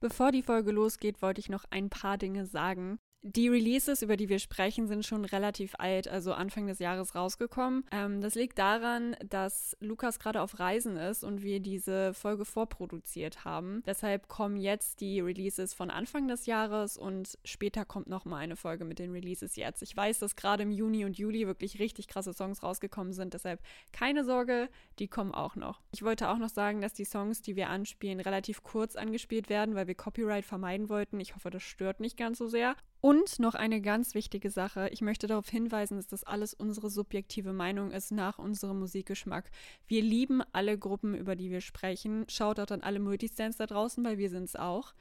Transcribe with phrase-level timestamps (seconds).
[0.00, 2.98] Bevor die Folge losgeht, wollte ich noch ein paar Dinge sagen.
[3.22, 7.84] Die Releases, über die wir sprechen, sind schon relativ alt, also Anfang des Jahres rausgekommen.
[7.92, 13.44] Ähm, das liegt daran, dass Lukas gerade auf Reisen ist und wir diese Folge vorproduziert
[13.44, 13.82] haben.
[13.84, 18.56] Deshalb kommen jetzt die Releases von Anfang des Jahres und später kommt noch mal eine
[18.56, 19.82] Folge mit den Releases jetzt.
[19.82, 23.60] Ich weiß, dass gerade im Juni und Juli wirklich richtig krasse Songs rausgekommen sind, deshalb
[23.92, 25.82] keine Sorge, die kommen auch noch.
[25.92, 29.74] Ich wollte auch noch sagen, dass die Songs, die wir anspielen, relativ kurz angespielt werden,
[29.74, 31.20] weil wir Copyright vermeiden wollten.
[31.20, 32.76] Ich hoffe, das stört nicht ganz so sehr.
[33.00, 34.88] Und noch eine ganz wichtige Sache.
[34.90, 39.50] Ich möchte darauf hinweisen, dass das alles unsere subjektive Meinung ist nach unserem Musikgeschmack.
[39.86, 42.26] Wir lieben alle Gruppen, über die wir sprechen.
[42.28, 44.92] Schaut auch an alle Multistands da draußen, weil wir es auch.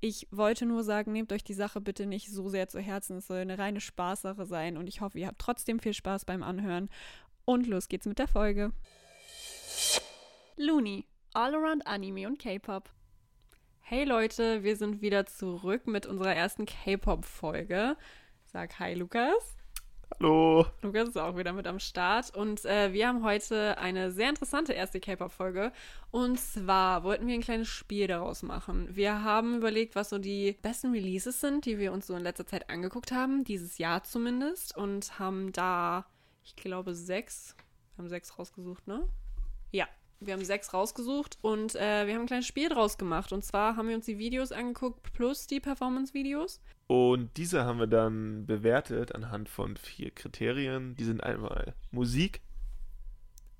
[0.00, 3.16] Ich wollte nur sagen, nehmt euch die Sache bitte nicht so sehr zu Herzen.
[3.16, 6.42] Es soll eine reine Spaßsache sein und ich hoffe, ihr habt trotzdem viel Spaß beim
[6.42, 6.90] Anhören.
[7.46, 8.72] Und los geht's mit der Folge.
[10.58, 12.90] Looney, All Around Anime und K-Pop.
[13.88, 17.96] Hey Leute, wir sind wieder zurück mit unserer ersten K-Pop-Folge.
[18.42, 19.56] Sag hi, Lukas.
[20.12, 20.66] Hallo.
[20.82, 22.34] Lukas ist auch wieder mit am Start.
[22.34, 25.70] Und äh, wir haben heute eine sehr interessante erste K-Pop-Folge.
[26.10, 28.88] Und zwar wollten wir ein kleines Spiel daraus machen.
[28.90, 32.44] Wir haben überlegt, was so die besten Releases sind, die wir uns so in letzter
[32.44, 34.76] Zeit angeguckt haben, dieses Jahr zumindest.
[34.76, 36.06] Und haben da,
[36.42, 37.54] ich glaube, sechs.
[37.94, 39.08] Wir haben sechs rausgesucht, ne?
[39.70, 39.86] Ja,
[40.20, 43.32] wir haben sechs rausgesucht und äh, wir haben ein kleines Spiel draus gemacht.
[43.32, 46.60] Und zwar haben wir uns die Videos angeguckt plus die Performance-Videos.
[46.86, 50.94] Und diese haben wir dann bewertet anhand von vier Kriterien.
[50.94, 52.40] Die sind einmal Musik.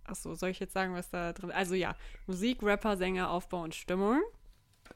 [0.04, 1.56] Achso, soll ich jetzt sagen, was da drin ist?
[1.56, 4.22] Also ja, Musik, Rapper, Sänger, Aufbau und Stimmung.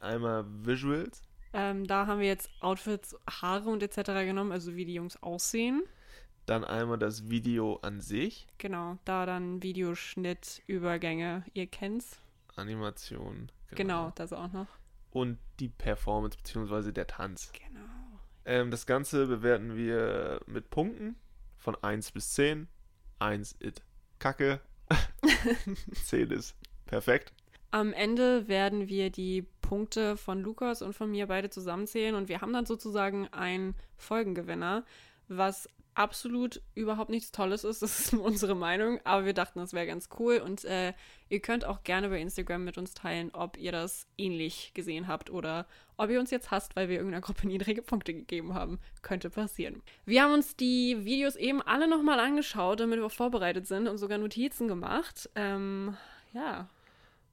[0.01, 1.23] Einmal Visuals.
[1.53, 4.13] Ähm, da haben wir jetzt Outfits, Haare und etc.
[4.25, 5.83] genommen, also wie die Jungs aussehen.
[6.47, 8.47] Dann einmal das Video an sich.
[8.59, 12.19] Genau, da dann Videoschnitt, Übergänge, ihr kennt's.
[12.57, 13.51] Animation.
[13.75, 14.67] Genau, das auch noch.
[15.11, 16.93] Und die Performance bzw.
[16.93, 17.53] der Tanz.
[17.53, 17.81] Genau.
[18.45, 21.17] Ähm, das Ganze bewerten wir mit Punkten
[21.57, 22.69] von 1 bis 10.
[23.19, 23.83] 1 ist
[24.19, 24.61] Kacke.
[26.05, 27.33] 10 ist perfekt.
[27.73, 32.41] Am Ende werden wir die Punkte von Lukas und von mir beide zusammenzählen und wir
[32.41, 34.85] haben dann sozusagen einen Folgengewinner,
[35.29, 37.83] was absolut überhaupt nichts Tolles ist.
[37.83, 40.39] Das ist nur unsere Meinung, aber wir dachten, das wäre ganz cool.
[40.39, 40.93] Und äh,
[41.29, 45.31] ihr könnt auch gerne bei Instagram mit uns teilen, ob ihr das ähnlich gesehen habt
[45.31, 48.79] oder ob ihr uns jetzt hasst, weil wir irgendeiner Gruppe niedrige Punkte gegeben haben.
[49.03, 49.83] Könnte passieren.
[50.07, 54.19] Wir haben uns die Videos eben alle nochmal angeschaut, damit wir vorbereitet sind und sogar
[54.19, 55.29] Notizen gemacht.
[55.35, 55.97] Ähm,
[56.33, 56.69] ja.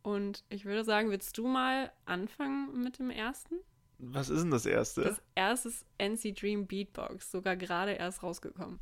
[0.04, 3.56] Und ich würde sagen, willst du mal anfangen mit dem ersten?
[4.00, 5.02] Was ist denn das erste?
[5.04, 8.80] Das erste ist NC Dream Beatbox, sogar gerade erst rausgekommen.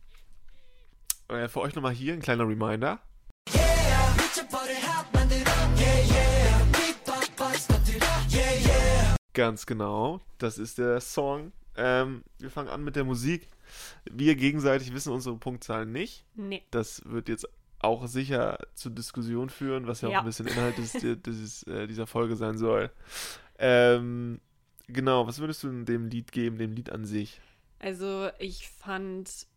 [1.29, 3.01] Äh, für euch nochmal hier ein kleiner Reminder.
[9.33, 11.51] Ganz genau, das ist der Song.
[11.75, 13.49] Ähm, wir fangen an mit der Musik.
[14.09, 16.25] Wir gegenseitig wissen unsere Punktzahlen nicht.
[16.35, 16.63] Nee.
[16.71, 17.45] Das wird jetzt
[17.79, 20.17] auch sicher zur Diskussion führen, was ja, Ja.
[20.17, 22.91] auch ein bisschen Inhalt des, des, äh, dieser Folge sein soll.
[23.59, 24.39] Ähm,
[24.87, 27.39] genau, was würdest du dem Lied geben, dem Lied an sich?
[27.79, 29.47] Also ich fand,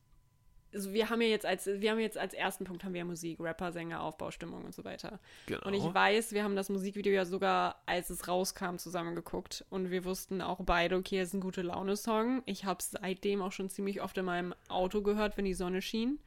[0.74, 3.40] also wir haben ja jetzt als, wir haben jetzt als ersten Punkt haben wir Musik,
[3.40, 5.18] Rapper, Sänger, Aufbau, Stimmung und so weiter.
[5.46, 5.66] Genau.
[5.66, 9.64] Und ich weiß, wir haben das Musikvideo ja sogar, als es rauskam, zusammengeguckt.
[9.70, 12.42] Und wir wussten auch beide, okay, es ist ein gute Laune-Song.
[12.44, 15.80] Ich habe es seitdem auch schon ziemlich oft in meinem Auto gehört, wenn die Sonne
[15.80, 16.18] schien.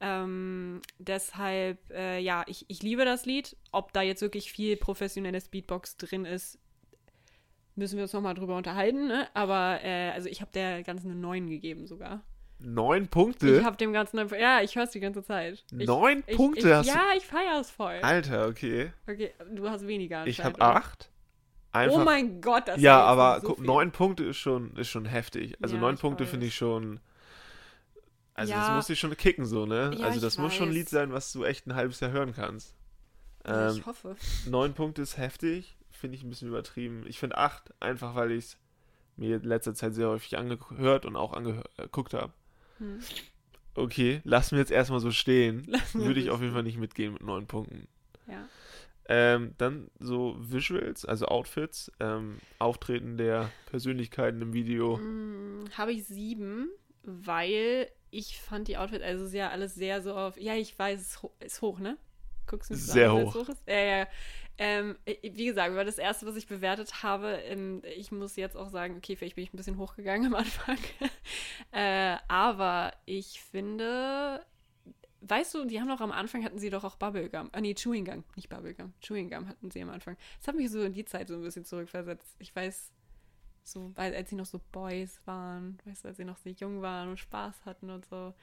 [0.00, 3.56] Ähm, deshalb, äh, ja, ich, ich liebe das Lied.
[3.70, 6.58] Ob da jetzt wirklich viel professionelles Beatbox drin ist,
[7.80, 9.08] müssen wir uns nochmal drüber unterhalten.
[9.08, 9.26] Ne?
[9.34, 12.20] Aber, äh, also ich habe der ganzen eine 9 gegeben sogar.
[12.60, 13.56] Neun Punkte?
[13.58, 15.64] Ich habe dem Ganzen, eine- ja, ich höre es die ganze Zeit.
[15.76, 16.92] Ich, Neun ich, Punkte ich, hast du?
[16.92, 17.98] Ja, ich feiere es voll.
[18.02, 18.92] Alter, okay.
[19.08, 20.26] Okay, du hast weniger.
[20.26, 21.10] Ich habe acht.
[21.72, 25.06] Einfach, Oh mein Gott, das ja, ist aber so neun Punkte ist schon, ist schon
[25.06, 25.56] heftig.
[25.62, 26.30] Also Ja, neun ich Punkte weiß.
[26.30, 27.00] finde ich schon.
[28.34, 28.74] Also das Ja.
[28.76, 29.92] muss dich schon kicken, so, ne?
[29.96, 30.76] Ja, also ich das muss schon ein weiß.
[30.76, 32.74] Lied sein, was du echt ein halbes Jahr hören kannst.
[33.46, 34.16] Ja, Ähm, ich hoffe.
[34.46, 37.04] neun Punkte ist heftig, finde ich ein bisschen übertrieben.
[37.06, 38.58] Ich finde acht, einfach weil ich es
[39.16, 42.32] mir in letzter Zeit sehr häufig angehört und auch angeguckt habe.
[42.78, 42.98] Hm.
[43.74, 45.72] Okay, lassen wir jetzt erstmal so stehen.
[45.94, 47.86] Würde ich auf jeden Fall nicht mitgehen mit neun Punkten.
[48.26, 48.48] Ja.
[49.08, 54.98] Ähm, dann so Visuals, also Outfits, ähm, Auftreten der Persönlichkeiten im Video.
[54.98, 56.68] Mm, habe ich sieben,
[57.02, 61.00] weil ich fand die Outfits, also ist ja alles sehr so auf, ja, ich weiß,
[61.00, 61.96] es ist ho- ist hoch, ne?
[62.46, 63.48] Guckst du Sehr es hoch.
[63.48, 63.62] ist?
[63.68, 64.06] Ja, ja.
[64.62, 67.28] Ähm, wie gesagt, war das erste, was ich bewertet habe.
[67.44, 70.76] Ähm, ich muss jetzt auch sagen, okay, vielleicht bin ich ein bisschen hochgegangen am Anfang.
[71.72, 74.44] äh, aber ich finde,
[75.22, 77.48] weißt du, die haben doch am Anfang hatten sie doch auch Bubblegum.
[77.52, 78.92] Ah, nee, Chewing Gum, nicht Bubblegum.
[79.00, 80.16] Chewing Gum hatten sie am Anfang.
[80.40, 82.36] Das hat mich so in die Zeit so ein bisschen zurückversetzt.
[82.38, 82.92] Ich weiß,
[83.64, 87.10] So, als sie noch so Boys waren, weißt du, als sie noch sehr jung waren
[87.10, 88.34] und Spaß hatten und so.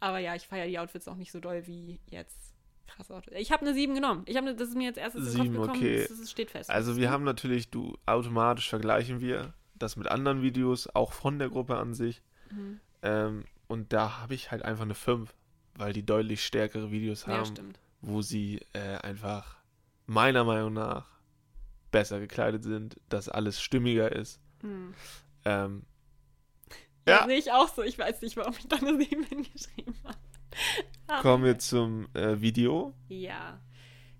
[0.00, 2.55] Aber ja, ich feiere die Outfits auch nicht so doll wie jetzt.
[2.86, 3.34] Krass Outfit.
[3.36, 4.22] Ich habe eine 7 genommen.
[4.26, 5.78] Ich habe das ist mir jetzt erstes in den Kopf gekommen.
[5.78, 6.06] okay.
[6.08, 6.70] Das, das steht fest.
[6.70, 11.48] Also wir haben natürlich, du automatisch vergleichen wir das mit anderen Videos, auch von der
[11.50, 12.22] Gruppe an sich.
[12.50, 12.80] Mhm.
[13.02, 15.34] Ähm, und da habe ich halt einfach eine 5,
[15.74, 17.78] weil die deutlich stärkere Videos Ja, haben, stimmt.
[18.00, 19.56] wo sie äh, einfach
[20.06, 21.06] meiner Meinung nach
[21.90, 24.40] besser gekleidet sind, dass alles stimmiger ist.
[24.62, 24.94] Mhm.
[25.44, 25.82] Ähm,
[27.06, 27.20] Ja.
[27.20, 27.26] Ja.
[27.26, 27.82] sehe ich auch so.
[27.82, 30.16] Ich weiß nicht, warum ich da eine 7 hingeschrieben habe.
[31.08, 32.92] Aber- kommen wir zum äh, Video.
[33.08, 33.60] Ja.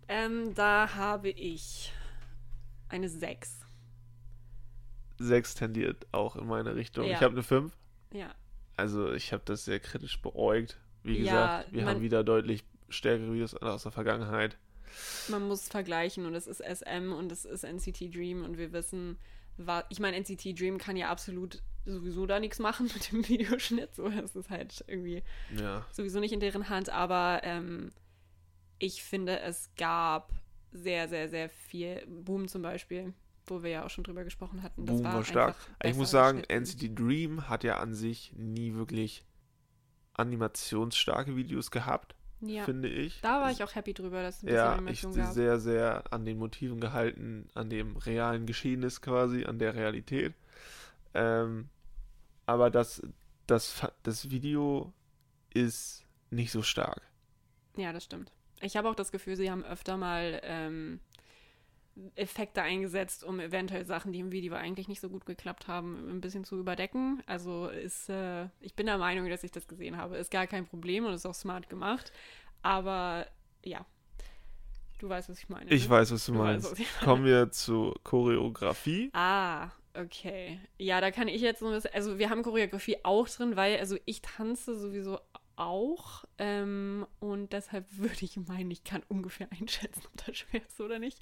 [0.09, 1.93] Ähm, da habe ich
[2.88, 3.61] eine 6.
[5.19, 7.06] 6 tendiert auch in meine Richtung.
[7.06, 7.15] Ja.
[7.17, 7.77] Ich habe eine 5.
[8.12, 8.35] Ja.
[8.77, 10.79] Also ich habe das sehr kritisch beäugt.
[11.03, 14.56] Wie Ja, gesagt, wir man- haben wieder deutlich stärkere Videos aus der Vergangenheit.
[15.29, 19.19] Man muss vergleichen und es ist SM und es ist NCT Dream und wir wissen,
[19.56, 23.94] wa- ich meine, NCT Dream kann ja absolut sowieso da nichts machen mit dem Videoschnitt.
[23.94, 25.23] So, es ist halt irgendwie
[25.59, 25.85] Ja.
[25.93, 27.93] sowieso nicht in deren Hand, aber ähm,
[28.79, 30.33] ich finde, es gab
[30.73, 32.05] sehr, sehr, sehr viel.
[32.06, 33.15] Boom zum Beispiel,
[33.47, 34.85] wo wir ja auch schon drüber gesprochen hatten.
[34.85, 35.56] Das Boom war, war stark.
[35.56, 36.43] einfach Ich muss sagen.
[36.49, 39.25] NCT Dream hat ja an sich nie wirklich
[40.15, 43.21] animationsstarke Videos gehabt, Ja, finde ich.
[43.21, 45.35] da war ich auch happy drüber, dass es ein bisschen Ja, ich Animation gab.
[45.35, 50.35] sehr, sehr an den Motiven gehalten, an dem realen Geschehnis quasi, an der Realität.
[51.15, 51.69] Ähm,
[52.46, 53.02] aber das,
[53.46, 54.93] das, das Video
[55.52, 57.02] ist nicht so stark.
[57.76, 58.32] Ja, das stimmt.
[58.60, 61.00] Ich habe auch das Gefühl, sie haben öfter mal ähm,
[62.14, 66.20] Effekte eingesetzt, um eventuell Sachen, die im Video eigentlich nicht so gut geklappt haben, ein
[66.20, 67.22] bisschen zu überdecken.
[67.26, 70.16] Also ist, äh, ich bin der Meinung, dass ich das gesehen habe.
[70.16, 72.12] Ist gar kein Problem und ist auch smart gemacht.
[72.62, 73.26] Aber
[73.64, 73.84] ja,
[74.99, 75.70] du weißt, was ich meine.
[75.70, 75.90] Ich ne?
[75.90, 76.72] weiß, was du Du weißt, meinst.
[76.72, 77.04] was ich meine.
[77.04, 79.10] Kommen wir zur Choreografie.
[79.12, 80.60] Ah, okay.
[80.78, 83.78] Ja, da kann ich jetzt so ein bisschen, also wir haben Choreografie auch drin, weil,
[83.78, 85.19] also ich tanze sowieso
[85.56, 90.81] auch ähm, und deshalb würde ich meinen, ich kann ungefähr einschätzen, ob das schwer ist
[90.81, 91.20] oder nicht.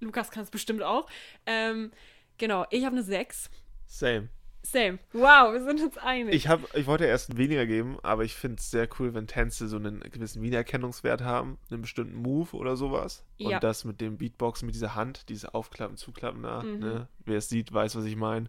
[0.00, 1.08] Lukas kann es bestimmt auch.
[1.46, 1.90] Ähm,
[2.38, 3.50] genau, ich habe eine 6.
[3.86, 4.28] Same.
[4.70, 4.98] Same.
[5.12, 6.34] Wow, wir sind uns einig.
[6.34, 9.68] Ich, hab, ich wollte erst weniger geben, aber ich finde es sehr cool, wenn Tänze
[9.68, 13.24] so einen gewissen Wiedererkennungswert haben, einen bestimmten Move oder sowas.
[13.38, 13.60] Und Ja.
[13.60, 16.78] das mit dem Beatbox, mit dieser Hand, diese Aufklappen, Zuklappen da, Mhm.
[16.78, 17.08] ne?
[17.24, 18.48] Wer es sieht, weiß, was ich meine.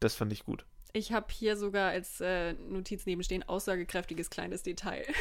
[0.00, 0.64] Das fand ich gut.
[0.94, 5.04] Ich habe hier sogar als äh, Notiz nebenstehen, aussagekräftiges kleines Detail.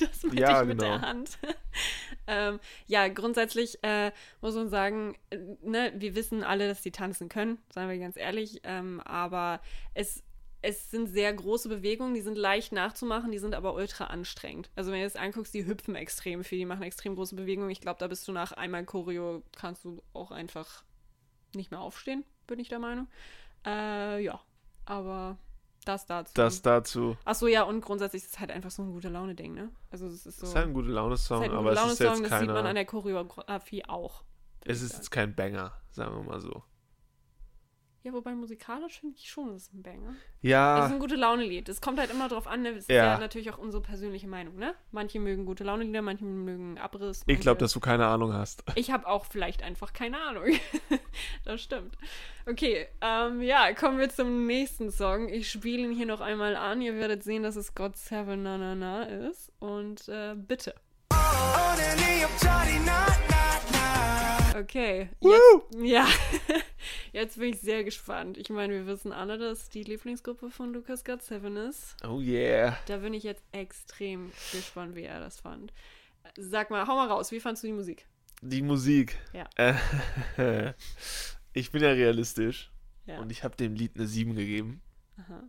[0.08, 0.98] das meinte Ja, ich mit genau.
[0.98, 1.38] der Hand.
[2.26, 7.28] ähm, ja, grundsätzlich äh, muss man sagen, äh, ne, wir wissen alle, dass die tanzen
[7.28, 9.60] können, sagen wir ganz ehrlich, ähm, aber
[9.94, 10.22] es,
[10.62, 14.70] es sind sehr große Bewegungen, die sind leicht nachzumachen, die sind aber ultra anstrengend.
[14.76, 17.70] Also wenn du das anguckst, die hüpfen extrem viel, die machen extrem große Bewegungen.
[17.70, 20.84] Ich glaube, da bist du nach einmal Choreo, kannst du auch einfach
[21.54, 23.08] nicht mehr aufstehen, bin ich der Meinung.
[23.66, 24.40] Äh, ja,
[24.84, 25.38] aber
[25.84, 26.32] das dazu.
[26.34, 27.16] Das dazu.
[27.24, 29.70] Achso, ja, und grundsätzlich ist es halt einfach so ein gute Laune-Ding, ne?
[29.90, 30.42] Also es ist so.
[30.42, 32.48] Das ist halt ein gute Laune-Song, es halt aber es ist jetzt das sieht man
[32.48, 32.74] an keiner.
[32.74, 34.24] der Choreografie auch.
[34.64, 36.62] Es ist jetzt kein Banger, sagen wir mal so.
[38.02, 40.10] Ja, wobei musikalisch finde ich schon, das ist ein Banger.
[40.10, 41.68] Es ist Ja, ein gute Laune-Lied.
[41.68, 42.70] Es kommt halt immer drauf an, ne?
[42.70, 43.04] Es ist Ja.
[43.04, 44.74] ja natürlich auch unsere persönliche Meinung, ne?
[44.90, 47.20] Manche mögen gute Laune-Lieder, manche mögen Abriss.
[47.26, 48.64] ich glaube, manche- dass du keine Ahnung hast.
[48.74, 50.44] Ich habe auch vielleicht einfach keine Ahnung.
[51.44, 51.98] das stimmt.
[52.46, 55.28] Okay, ähm, ja, kommen wir zum nächsten Song.
[55.28, 56.80] Ich spiele ihn hier noch einmal an.
[56.80, 59.52] Ihr werdet sehen, dass es God Seven Na Na Na ist.
[59.58, 60.74] Und äh, bitte.
[64.56, 65.08] Okay.
[65.20, 66.06] Jetzt, ja.
[67.12, 68.38] Jetzt bin ich sehr gespannt.
[68.38, 71.96] Ich meine, wir wissen alle, dass die Lieblingsgruppe von Lucas God Seven ist.
[72.04, 72.76] Oh yeah.
[72.86, 75.72] Da bin ich jetzt extrem gespannt, wie er das fand.
[76.36, 77.32] Sag mal, hau mal raus.
[77.32, 78.06] Wie fandst du die Musik?
[78.42, 79.18] Die Musik.
[79.32, 79.48] Ja.
[79.56, 80.72] Äh,
[81.52, 82.70] ich bin ja realistisch
[83.06, 83.18] Ja.
[83.20, 84.80] und ich habe dem Lied eine 7 gegeben.
[85.18, 85.42] Aha.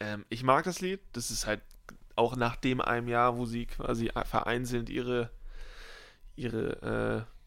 [0.00, 1.00] Ähm, ich mag das Lied.
[1.12, 1.62] Das ist halt
[2.14, 5.30] auch nach dem einem Jahr, wo sie quasi vereinzelt ihre,
[6.36, 7.37] ihre, äh,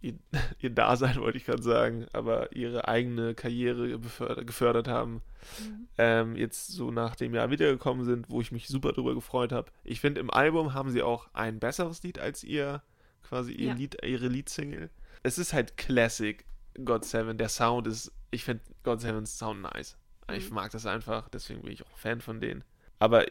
[0.00, 0.14] ihr,
[0.60, 3.98] ihr Dasein, wollte ich gerade sagen, aber ihre eigene Karriere
[4.44, 5.22] gefördert haben,
[5.60, 5.88] Mhm.
[5.98, 9.70] ähm, jetzt so nach dem Jahr wiedergekommen sind, wo ich mich super drüber gefreut habe.
[9.84, 12.82] Ich finde, im Album haben sie auch ein besseres Lied als ihr,
[13.22, 13.74] quasi ihr Ja.
[13.74, 14.90] Lied, ihre Leadsingle.
[15.22, 16.44] Es ist halt Classic
[16.84, 17.38] God Seven.
[17.38, 19.96] Der Sound ist, ich finde God Sevens Sound nice.
[20.32, 20.56] Ich Mhm.
[20.56, 22.64] mag das einfach, deswegen bin ich auch Fan von denen.
[22.98, 23.24] Aber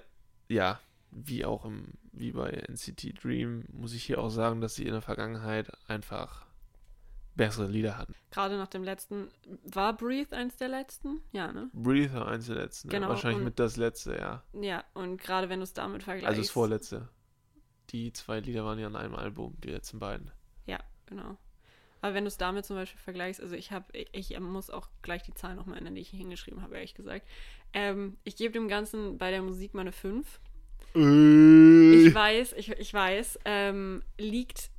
[0.48, 0.80] ja,
[1.12, 4.94] wie auch im, wie bei NCT Dream, muss ich hier auch sagen, dass sie in
[4.94, 6.46] der Vergangenheit einfach
[7.36, 8.16] bessere Lieder hatten.
[8.32, 9.30] Gerade nach dem letzten.
[9.64, 11.22] War Breathe eins der letzten?
[11.32, 11.70] Ja, ne?
[11.74, 12.90] Breathe war eins der letzten.
[12.90, 13.10] Genau, ja.
[13.10, 14.44] Wahrscheinlich und- mit das letzte, ja.
[14.54, 16.28] Ja, und gerade wenn du es damit vergleichst.
[16.28, 17.10] Also das vorletzte.
[17.92, 20.32] Die zwei Lieder waren ja an einem Album, die letzten beiden.
[20.66, 21.38] Ja, genau.
[22.02, 24.90] Aber wenn du es damit zum Beispiel vergleichst, also ich habe, ich, ich muss auch
[25.02, 27.28] gleich die Zahl nochmal ändern, die ich hier hingeschrieben habe, ehrlich gesagt.
[27.74, 30.40] Ähm, ich gebe dem Ganzen bei der Musik mal eine 5.
[30.96, 31.94] Äh.
[32.08, 34.70] Ich weiß, ich, ich weiß, ähm, liegt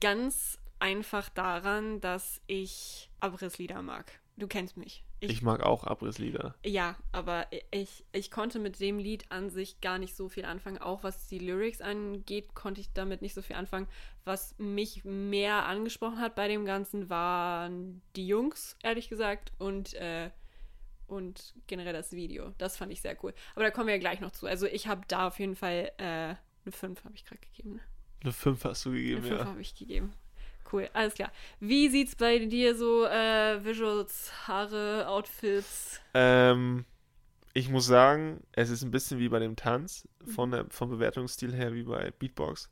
[0.00, 4.20] ganz einfach daran, dass ich Abrisslieder mag.
[4.36, 5.02] Du kennst mich.
[5.20, 6.54] Ich, mag auch Abrisslieder.
[6.64, 10.76] Ja, aber ich, ich konnte mit dem Lied an sich gar nicht so viel anfangen.
[10.78, 13.88] Auch was die Lyrics angeht, konnte ich damit nicht so viel anfangen.
[14.24, 20.30] Was mich mehr angesprochen hat bei dem Ganzen, waren die Jungs, ehrlich gesagt, und, äh,
[21.06, 22.52] und generell das Video.
[22.58, 23.32] Das fand ich sehr cool.
[23.54, 24.46] Aber da kommen wir ja gleich noch zu.
[24.46, 26.34] Also ich habe da auf jeden Fall äh,
[26.66, 27.76] eine 5 habe ich gerade gegeben.
[27.76, 27.80] Ne?
[28.22, 29.46] Eine 5 hast du gegeben, Eine 5 ja.
[29.46, 30.12] habe ich gegeben.
[30.72, 31.30] Cool, alles klar.
[31.60, 36.00] Wie sieht's bei dir so äh, Visuals, Haare, Outfits?
[36.14, 36.84] Ähm,
[37.54, 40.30] ich muss sagen, es ist ein bisschen wie bei dem Tanz, Mhm.
[40.30, 42.70] von der, vom Bewertungsstil her wie bei Beatbox.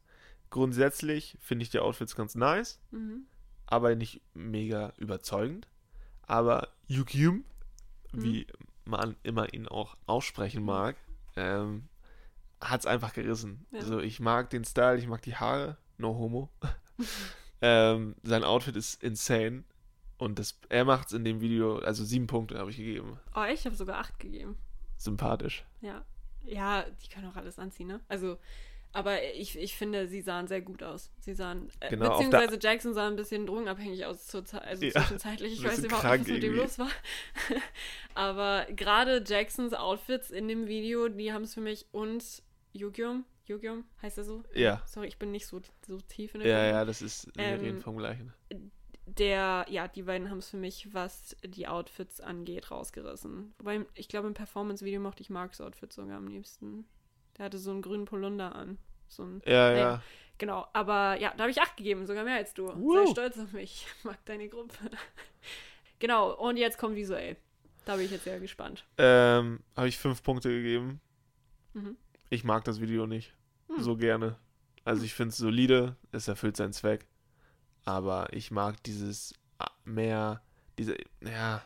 [0.50, 3.26] Grundsätzlich finde ich die Outfits ganz nice, Mhm.
[3.66, 5.68] aber nicht mega überzeugend.
[6.26, 7.44] Aber Yukyum,
[8.12, 8.22] Mhm.
[8.22, 8.46] wie
[8.84, 10.96] man immer ihn auch aussprechen mag,
[11.36, 11.88] ähm,
[12.60, 13.66] hat es einfach gerissen.
[13.72, 13.80] Ja.
[13.80, 16.50] Also ich mag den Style, ich mag die Haare, no homo.
[17.62, 19.64] ähm, sein Outfit ist insane.
[20.18, 23.18] Und das, er macht es in dem Video, also sieben Punkte habe ich gegeben.
[23.34, 24.56] Oh, ich habe sogar 8 gegeben.
[24.96, 25.64] Sympathisch.
[25.80, 26.04] Ja.
[26.44, 28.00] Ja, die können auch alles anziehen, ne?
[28.08, 28.38] Also,
[28.92, 31.10] aber ich, ich finde, sie sahen sehr gut aus.
[31.18, 34.92] Sie sahen, äh, Genau, beziehungsweise Jackson sah ein bisschen drogenabhängig aus, zur Zeit, also Ja,
[34.92, 35.54] zwischenzeitlich.
[35.54, 36.90] Ich weiß überhaupt nicht, was mit dem los war.
[38.14, 42.42] aber gerade Jacksons Outfits in dem Video, die haben es für mich und
[42.72, 44.42] Yugyum, Yugyum, heißt er so?
[44.54, 44.82] Ja.
[44.86, 46.74] Sorry, ich bin nicht so, so tief in der Ja, Bildung.
[46.78, 48.32] ja, das ist, wir Ähm, reden vom gleichen.
[49.06, 53.54] der, ja, die beiden haben es für mich, was die Outfits angeht, rausgerissen.
[53.58, 56.86] Wobei, ich glaube, im Performance-Video mochte ich Marks Outfit sogar am liebsten.
[57.36, 58.78] Der hatte so einen grünen Polunder an.
[59.08, 60.02] So ein, Ja, naja, ja.
[60.38, 62.66] Genau, aber ja, da habe ich acht gegeben, sogar mehr als du.
[62.66, 63.06] Wow.
[63.06, 63.86] Sei stolz auf mich.
[63.98, 64.74] Ich mag deine Gruppe.
[65.98, 67.36] genau, und jetzt kommt visuell.
[67.84, 68.84] Da bin ich jetzt sehr gespannt.
[68.98, 71.00] Ähm, habe ich fünf Punkte gegeben.
[71.74, 71.96] Mhm.
[72.34, 73.32] Ich mag das Video nicht
[73.68, 73.82] Hm.
[73.82, 74.36] so gerne.
[74.84, 77.06] Also ich finde es solide, es erfüllt seinen Zweck.
[77.84, 80.42] Aber ich mag dieses ah, mehr,
[80.78, 81.62] diese, ja,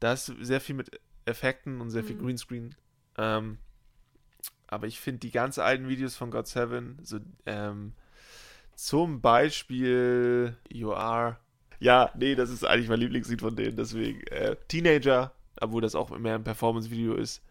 [0.00, 2.20] da ist sehr viel mit Effekten und sehr viel Mhm.
[2.26, 2.74] Greenscreen.
[3.16, 3.58] Ähm,
[4.66, 7.94] aber ich finde die ganz alten Videos von God Seven, so ähm,
[8.74, 11.38] zum Beispiel You Are.
[11.80, 16.10] Ja, nee, das ist eigentlich mein Lieblingslied von denen, deswegen äh, Teenager, obwohl das auch
[16.18, 17.42] mehr ein Performance-Video ist.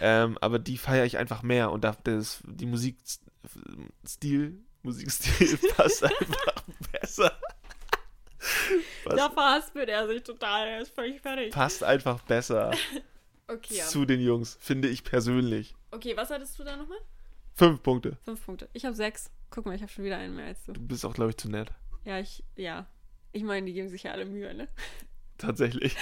[0.00, 6.54] Ähm, aber die feiere ich einfach mehr und da, das, die Musikstil, Musikstil passt einfach
[6.92, 7.32] besser.
[9.04, 11.52] Da Passt, verhaspelt er sich total, er ist völlig fertig.
[11.52, 12.70] passt einfach besser
[13.48, 13.84] Okay, ja.
[13.84, 15.74] zu den Jungs, finde ich persönlich.
[15.90, 16.98] okay, was hattest du da nochmal?
[17.54, 18.16] Fünf Punkte.
[18.24, 18.68] Fünf Punkte.
[18.72, 19.30] Ich habe sechs.
[19.50, 20.72] Guck mal, ich habe schon wieder einen mehr als du.
[20.72, 21.70] Du bist auch, glaube ich, zu nett.
[22.04, 22.86] Ja, ich, ja.
[23.32, 24.68] Ich meine, die geben sich ja alle Mühe, ne?
[25.40, 25.96] Tatsächlich.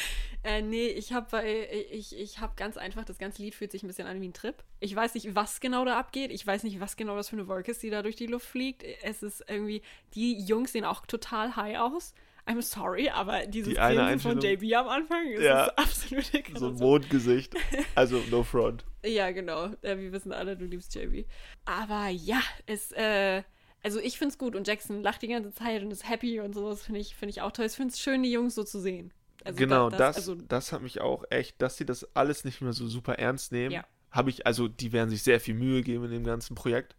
[0.44, 3.82] Äh, nee, ich habe bei, ich, ich habe ganz einfach, das ganze Lied fühlt sich
[3.82, 4.54] ein bisschen an wie ein Trip.
[4.80, 6.30] Ich weiß nicht, was genau da abgeht.
[6.30, 8.46] Ich weiß nicht, was genau das für eine Wolke ist, die da durch die Luft
[8.46, 8.84] fliegt.
[9.02, 9.82] Es ist irgendwie,
[10.14, 12.14] die Jungs sehen auch total high aus.
[12.46, 15.66] I'm sorry, aber dieses Die eine von JB am Anfang ist Ja.
[15.76, 16.74] absolute So ein.
[16.76, 17.54] Mondgesicht.
[17.94, 18.84] Also no front.
[19.04, 19.66] Ja, genau.
[19.82, 21.26] Äh, wir wissen alle, du liebst JB.
[21.66, 23.42] Aber ja, es, äh,
[23.82, 26.82] also ich find's gut und Jackson lacht die ganze Zeit und ist happy und sowas
[26.84, 27.66] finde ich, finde ich auch toll.
[27.66, 29.12] Ich finde es schön, die Jungs so zu sehen.
[29.44, 32.60] Also genau, da- das, also, das hat mich auch echt, dass sie das alles nicht
[32.60, 33.72] mehr so super ernst nehmen.
[33.72, 33.84] Ja.
[34.10, 36.96] Habe ich, also die werden sich sehr viel Mühe geben in dem ganzen Projekt.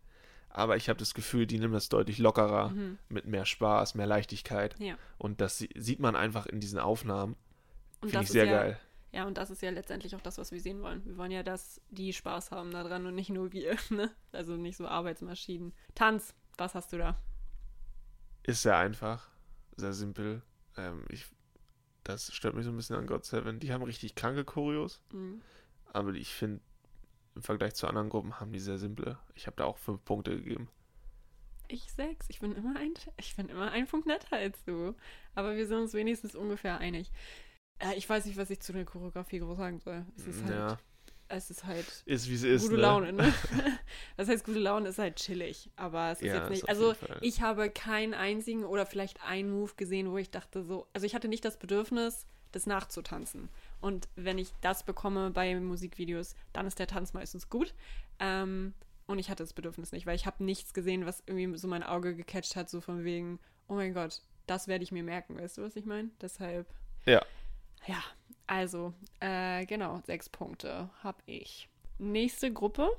[0.51, 2.97] Aber ich habe das Gefühl, die nehmen das deutlich lockerer, Mhm.
[3.07, 4.75] mit mehr Spaß, mehr Leichtigkeit.
[4.79, 4.97] ja.
[5.17, 7.35] Und das sie- sieht man einfach in diesen Aufnahmen.
[8.01, 8.79] Und Finde das ich sehr ja, geil.
[9.11, 11.03] Ja, und das ist ja letztendlich auch das, was wir sehen wollen.
[11.05, 14.11] Wir wollen ja, dass die Spaß haben daran und nicht nur wir, ne?
[14.31, 15.73] Also nicht so Arbeitsmaschinen.
[15.95, 17.15] Tanz, was hast du da?
[18.43, 19.27] Ist sehr einfach,
[19.75, 20.41] sehr simpel.
[20.77, 21.25] Ähm, ich,
[22.09, 23.59] das stört mich so ein bisschen an God Seven.
[23.59, 25.41] Die haben richtig kranke Choreos, Mhm.
[25.93, 26.61] aber ich finde,
[27.35, 29.17] im Vergleich zu anderen Gruppen haben die sehr simple.
[29.35, 30.67] Ich habe da auch fünf Punkte gegeben.
[31.67, 32.25] Ich sechs.
[32.29, 34.95] Ich bin immer ein, ich bin immer ein Punkt netter als du.
[35.35, 37.11] Aber wir sind uns wenigstens ungefähr einig.
[37.77, 40.03] Äh, ich weiß nicht, was ich zu der Choreografie groß sagen soll.
[40.17, 40.79] Es ist halt, ja,
[41.29, 42.63] es ist halt ist wie es ist.
[42.63, 42.81] gute ne?
[42.81, 43.33] Laune, ne?
[44.17, 45.69] das heißt, gute Laune ist halt chillig.
[45.75, 46.63] Aber es ist Ja, jetzt ist nicht.
[46.63, 50.87] auf Also, ich habe keinen einzigen oder vielleicht einen Move gesehen, wo ich dachte so.
[50.93, 53.49] Also, ich hatte nicht das Bedürfnis, das nachzutanzen.
[53.79, 57.73] Und wenn ich das bekomme bei Musikvideos, dann ist der Tanz meistens gut.
[58.19, 58.73] Ähm,
[59.05, 61.83] und ich hatte das Bedürfnis nicht, weil ich habe nichts gesehen, was irgendwie so mein
[61.83, 65.57] Auge gecatcht hat, so von wegen, oh mein Gott, das werde ich mir merken, weißt
[65.57, 66.09] du, was ich meine?
[66.21, 66.67] Deshalb.
[67.05, 67.23] Ja.
[67.87, 68.03] Ja,
[68.47, 71.69] also, äh, genau, sechs Punkte habe ich.
[71.97, 72.89] Nächste Gruppe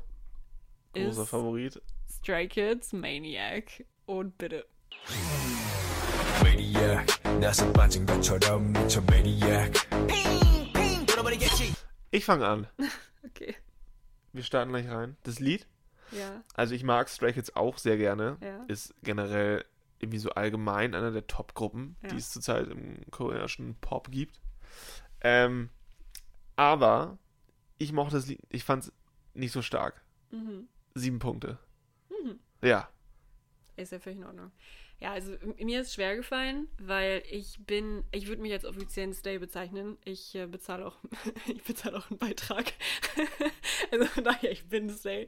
[0.92, 1.82] Großer ist Favorit.
[2.08, 4.66] Stray Kids, Maniac und bitte.
[12.10, 12.66] Ich fange an.
[13.24, 13.54] okay.
[14.32, 15.16] Wir starten gleich rein.
[15.22, 15.66] Das Lied.
[16.10, 16.42] Ja.
[16.54, 18.36] Also ich mag Stray Kids auch sehr gerne.
[18.40, 18.64] Ja.
[18.66, 19.64] Ist generell
[20.00, 22.08] irgendwie so allgemein einer der Top-Gruppen, ja.
[22.08, 24.40] die es zurzeit im koreanischen Pop gibt.
[25.20, 25.70] Ähm,
[26.56, 27.18] aber
[27.78, 28.92] ich mochte das Lied, ich fand es
[29.34, 30.02] nicht so stark.
[30.30, 30.68] Mhm.
[30.94, 31.58] Sieben Punkte.
[32.10, 32.38] Mhm.
[32.62, 32.88] Ja.
[33.76, 34.50] Ist ja völlig in Ordnung.
[35.00, 39.38] Ja, also mir ist schwer gefallen, weil ich bin, ich würde mich als offiziellen Stay
[39.38, 39.96] bezeichnen.
[40.04, 40.96] Ich äh, bezahle auch,
[41.46, 42.74] ich bezahle auch einen Beitrag.
[43.90, 45.26] also von daher, ich bin Stay.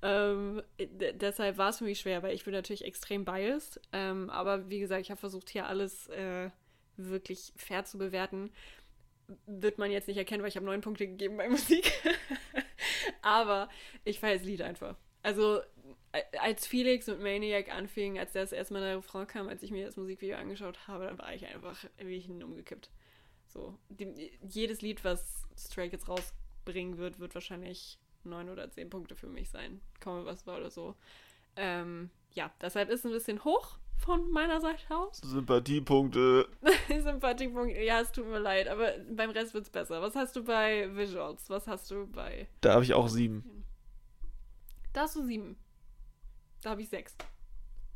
[0.00, 3.78] Ähm, deshalb war es für mich schwer, weil ich bin natürlich extrem biased.
[3.92, 6.48] Ähm, aber wie gesagt, ich habe versucht, hier alles äh,
[6.96, 8.50] wirklich fair zu bewerten.
[9.46, 11.92] Wird man jetzt nicht erkennen, weil ich habe neun Punkte gegeben bei Musik.
[13.22, 13.68] aber
[14.04, 14.96] ich feiere das Lied einfach.
[15.22, 15.60] Also
[16.40, 19.96] als Felix mit Maniac anfing, als das erstmal der Refrain kam, als ich mir das
[19.96, 22.90] Musikvideo angeschaut habe, dann war ich einfach wie hin umgekippt.
[23.46, 29.14] So, die, jedes Lied, was Stray Kids rausbringen wird, wird wahrscheinlich neun oder zehn Punkte
[29.14, 29.80] für mich sein.
[30.00, 30.96] Komme was war oder so.
[31.56, 35.18] Ähm, ja, deshalb ist es ein bisschen hoch von meiner Seite aus.
[35.24, 36.48] Sympathiepunkte.
[36.88, 40.00] Sympathiepunkt, ja, es tut mir leid, aber beim Rest wird es besser.
[40.02, 41.48] Was hast du bei Visuals?
[41.50, 42.48] Was hast du bei.
[42.60, 43.64] Da habe ich auch sieben.
[44.92, 45.56] Da hast du sieben.
[46.62, 47.16] Da habe ich sechs.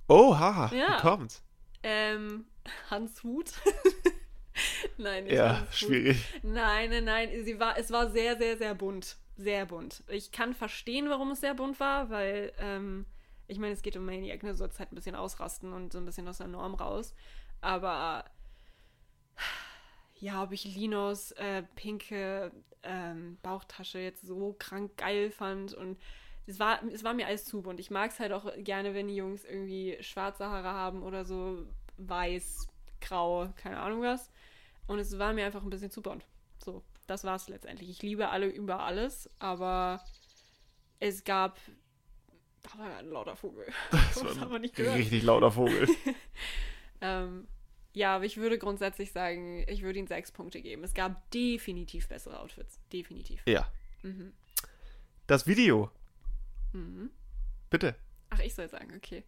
[0.09, 0.75] Oh, haha.
[0.75, 0.97] Ja.
[0.97, 1.43] Wie kommt's?
[1.83, 2.45] Ähm,
[2.91, 3.53] Hans Hut.
[4.99, 5.75] nein, nicht Ja, Hans Hut.
[5.75, 6.41] schwierig.
[6.43, 7.45] Nein, nein, nein.
[7.45, 9.17] Sie war, es war sehr, sehr, sehr bunt.
[9.37, 10.05] Sehr bunt.
[10.09, 13.05] Ich kann verstehen, warum es sehr bunt war, weil, ähm,
[13.47, 14.51] ich meine, es geht um Maniac, ne?
[14.51, 17.15] Es halt ein bisschen ausrasten und so ein bisschen aus der Norm raus.
[17.61, 18.25] Aber
[20.17, 25.99] ja, ob ich Linos äh, pinke ähm, Bauchtasche jetzt so krank geil fand und
[26.47, 27.81] es war, es war mir alles zu bunt.
[27.81, 31.67] Ich mag es halt auch gerne, wenn die Jungs irgendwie schwarze Haare haben oder so
[31.97, 32.69] weiß,
[33.01, 34.31] grau, keine Ahnung was.
[34.87, 36.25] Und es war mir einfach ein bisschen zu bunt.
[36.63, 37.89] So, das war es letztendlich.
[37.89, 40.03] Ich liebe alle über alles, aber
[41.01, 41.59] es gab.
[42.65, 43.67] Da war ein lauter Vogel.
[43.91, 44.99] Das Das war haben wir nicht ein gehört.
[44.99, 45.87] richtig lauter Vogel.
[47.01, 47.47] Ähm,
[47.93, 50.83] ja, aber ich würde grundsätzlich sagen, ich würde ihnen sechs Punkte geben.
[50.85, 52.81] Es gab definitiv bessere Outfits.
[52.93, 53.43] Definitiv.
[53.47, 53.71] ja.
[54.03, 54.33] Mhm.
[55.27, 55.91] Das Video.
[56.73, 57.11] Mhm.
[57.69, 57.95] Bitte.
[58.31, 59.23] Ach, ich soll sagen, okay.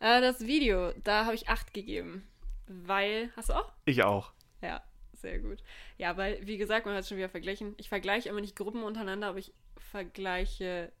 [0.00, 2.26] Äh, das Video, da habe ich acht gegeben.
[2.68, 3.30] Weil.
[3.36, 3.72] Hast du auch?
[3.84, 4.32] Ich auch.
[4.62, 4.82] Ja,
[5.14, 5.58] sehr gut.
[5.96, 7.74] Ja, weil, wie gesagt, man hat es schon wieder verglichen.
[7.78, 9.52] Ich vergleiche immer nicht Gruppen untereinander, aber ich
[9.90, 10.92] vergleiche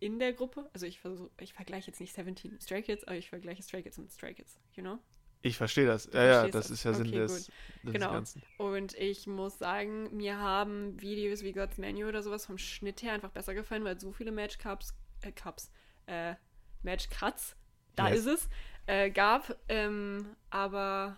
[0.00, 0.68] in der Gruppe.
[0.72, 3.82] Also ich versuche, ich vergleiche jetzt nicht 17 mit Stray Kids, aber ich vergleiche Stray
[3.82, 4.98] Kids mit Stray Kids, you know?
[5.42, 6.08] Ich verstehe das.
[6.12, 6.70] Ja, ja, das das.
[6.72, 7.46] ist ja Sinn Okay, des,
[7.84, 8.10] des Genau.
[8.12, 8.42] Ganzen.
[8.56, 13.12] Und ich muss sagen, mir haben Videos wie God's Menu oder sowas vom Schnitt her
[13.12, 15.70] einfach besser gefallen, weil so viele Match Cups, äh, Cups,
[16.06, 16.34] äh,
[16.82, 17.54] Match Cuts,
[17.94, 18.20] da Yes.
[18.20, 18.48] ist es,
[18.86, 19.56] äh, gab.
[19.68, 21.16] Ähm, aber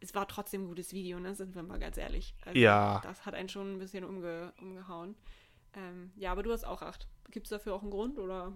[0.00, 1.34] es war trotzdem ein gutes Video, ne?
[1.34, 2.34] Sind wir mal ganz ehrlich.
[2.44, 3.00] Also, Ja.
[3.02, 5.14] Das hat einen schon ein bisschen umge umgehauen.
[5.74, 7.06] Ähm, ja, aber du hast auch acht.
[7.30, 8.52] Gibt es dafür auch einen Grund oder?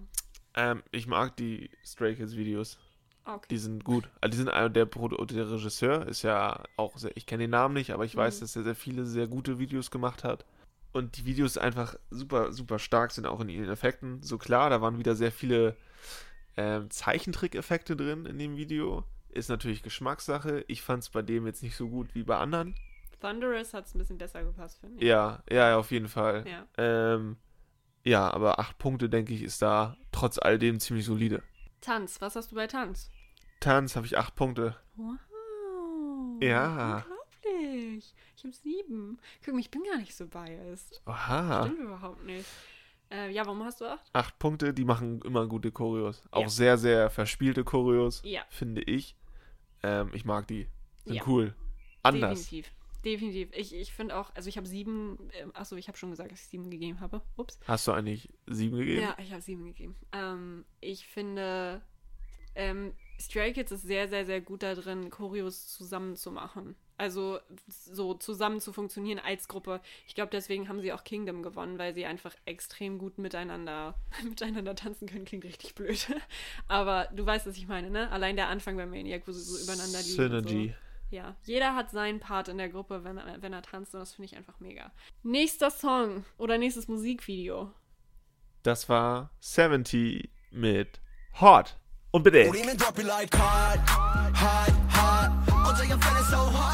[0.53, 2.77] Ähm, ich mag die Stray Kids Videos.
[3.23, 3.47] Ah, okay.
[3.49, 4.09] Die sind gut.
[4.21, 7.73] Also die sind einer der, der Regisseur ist ja auch sehr, ich kenne den Namen
[7.73, 8.41] nicht, aber ich weiß, Mhm.
[8.41, 10.45] dass er sehr viele sehr gute Videos gemacht hat.
[10.93, 14.23] Und die Videos einfach super, super stark sind auch in ihren Effekten.
[14.23, 15.75] So klar, da waren wieder sehr viele
[16.55, 19.03] ähm, Zeichentrick-Effekte drin in dem Video.
[19.29, 20.63] Ist natürlich Geschmackssache.
[20.67, 22.75] Ich fand es bei dem jetzt nicht so gut wie bei anderen.
[23.19, 25.03] Thunderous hat es ein bisschen besser gepasst, finde ich.
[25.03, 26.45] Ja, ja, auf jeden Fall.
[26.47, 26.67] Ja.
[26.77, 27.37] Ähm,
[28.03, 31.43] ja, aber acht Punkte, denke ich, ist da trotz all dem ziemlich solide.
[31.81, 33.09] Tanz, was hast du bei Tanz?
[33.59, 34.75] Tanz habe ich acht Punkte.
[34.95, 35.17] Wow.
[36.41, 37.05] Ja.
[37.43, 38.13] Unglaublich.
[38.35, 39.19] Ich habe sieben.
[39.43, 41.01] Guck mal, ich bin gar nicht so biased.
[41.05, 41.65] Oha.
[41.65, 42.45] Stimmt überhaupt nicht.
[43.11, 44.03] Äh, ja, warum hast du acht?
[44.13, 46.21] Acht Punkte, die machen immer gute Choreos.
[46.31, 46.49] Auch Ja.
[46.49, 48.41] sehr, sehr verspielte Choreos, Ja.
[48.49, 49.15] finde ich.
[49.81, 50.67] Ähm, ich mag die.
[51.05, 51.23] Sind Ja.
[51.25, 51.55] cool.
[52.03, 52.41] Anders.
[52.41, 52.71] Definitiv.
[53.05, 53.49] Definitiv.
[53.53, 56.41] Ich, ich finde auch, also ich habe sieben, ähm, achso, ich habe schon gesagt, dass
[56.41, 57.21] ich sieben gegeben habe.
[57.35, 57.59] Ups.
[57.67, 59.01] Hast du eigentlich sieben gegeben?
[59.01, 59.95] Ja, ich habe sieben gegeben.
[60.11, 61.81] Ähm, ich finde,
[62.55, 66.75] ähm, Stray Kids ist sehr, sehr, sehr gut da drin, Choreos zusammen zu machen.
[66.99, 69.81] Also so zusammen zu funktionieren als Gruppe.
[70.07, 74.75] Ich glaube, deswegen haben sie auch Kingdom gewonnen, weil sie einfach extrem gut miteinander, miteinander
[74.75, 75.25] tanzen können.
[75.25, 76.07] Klingt richtig blöd.
[76.67, 78.09] Aber du weißt, was ich meine, ne?
[78.09, 80.15] Allein der Anfang bei Maniac, wo sie so übereinander liegen.
[80.15, 80.67] Synergy.
[80.69, 84.01] So ja, jeder hat seinen Part in der Gruppe, wenn, er, wenn er tanzt und
[84.01, 84.91] das finde ich einfach mega.
[85.23, 87.71] Nächster Song oder nächstes Musikvideo.
[88.63, 90.99] Das war 70 mit
[91.39, 91.77] Hot.
[92.11, 92.39] Und bitte.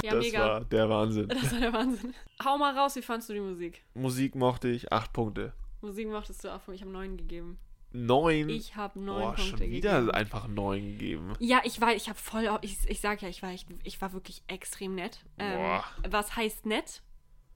[0.04, 0.40] Ja, das mega.
[0.40, 1.28] war der Wahnsinn.
[1.28, 2.14] Das war der Wahnsinn.
[2.44, 3.84] Hau mal raus, wie fandest du die Musik?
[3.94, 5.54] Musik mochte ich, acht Punkte.
[5.82, 7.60] Musik mochtest du acht Punkte, ich habe neun gegeben.
[7.94, 8.50] Neun.
[8.50, 10.12] Ich habe neun Boah, Punkte schon wieder gegeben.
[10.12, 11.34] einfach neun gegeben.
[11.40, 14.14] Ja, ich war, ich habe voll, ich, ich sag ja, ich war, ich, ich war
[14.14, 15.20] wirklich extrem nett.
[15.38, 15.86] Ähm, Boah.
[16.10, 17.04] was heißt nett?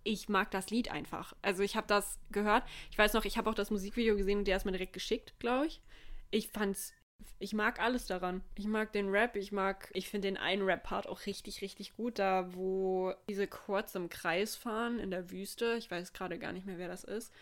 [0.03, 1.35] Ich mag das Lied einfach.
[1.41, 2.63] Also ich habe das gehört.
[2.91, 5.33] Ich weiß noch, ich habe auch das Musikvideo gesehen und der ist mir direkt geschickt,
[5.39, 5.81] glaube ich.
[6.29, 6.93] Ich fand's,
[7.39, 8.41] ich mag alles daran.
[8.55, 12.19] Ich mag den Rap, ich mag, ich finde den einen Rap-Part auch richtig, richtig gut,
[12.19, 15.75] da wo diese Quads im Kreis fahren in der Wüste.
[15.77, 17.33] Ich weiß gerade gar nicht mehr, wer das ist.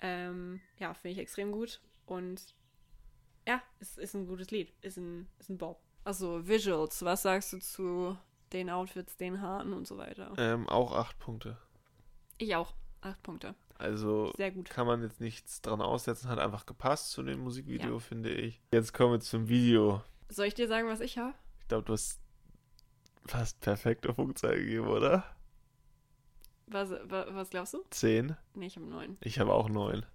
[0.00, 1.80] Ähm, ja, finde ich extrem gut.
[2.12, 2.54] Und
[3.46, 4.72] ja, es ist ein gutes Lied.
[4.82, 5.80] Ist ein, ist ein Bob.
[6.04, 8.16] Also, Visuals, was sagst du zu
[8.52, 10.32] den Outfits, den Haaren und so weiter?
[10.36, 11.56] Ähm, auch acht Punkte.
[12.38, 12.74] Ich auch.
[13.00, 13.54] Acht Punkte.
[13.78, 14.70] Also Sehr gut.
[14.70, 17.98] kann man jetzt nichts dran aussetzen, hat einfach gepasst zu dem Musikvideo, Ja.
[17.98, 18.60] finde ich.
[18.72, 20.02] Jetzt kommen wir zum Video.
[20.28, 21.34] Soll ich dir sagen, was ich habe?
[21.60, 22.20] Ich glaube, du hast
[23.26, 25.24] fast perfekte Punktzahl gegeben, oder?
[26.66, 27.82] Was, wa- was glaubst du?
[27.90, 28.36] Zehn.
[28.54, 29.16] Nee, ich habe neun.
[29.20, 30.06] Ich habe auch neun.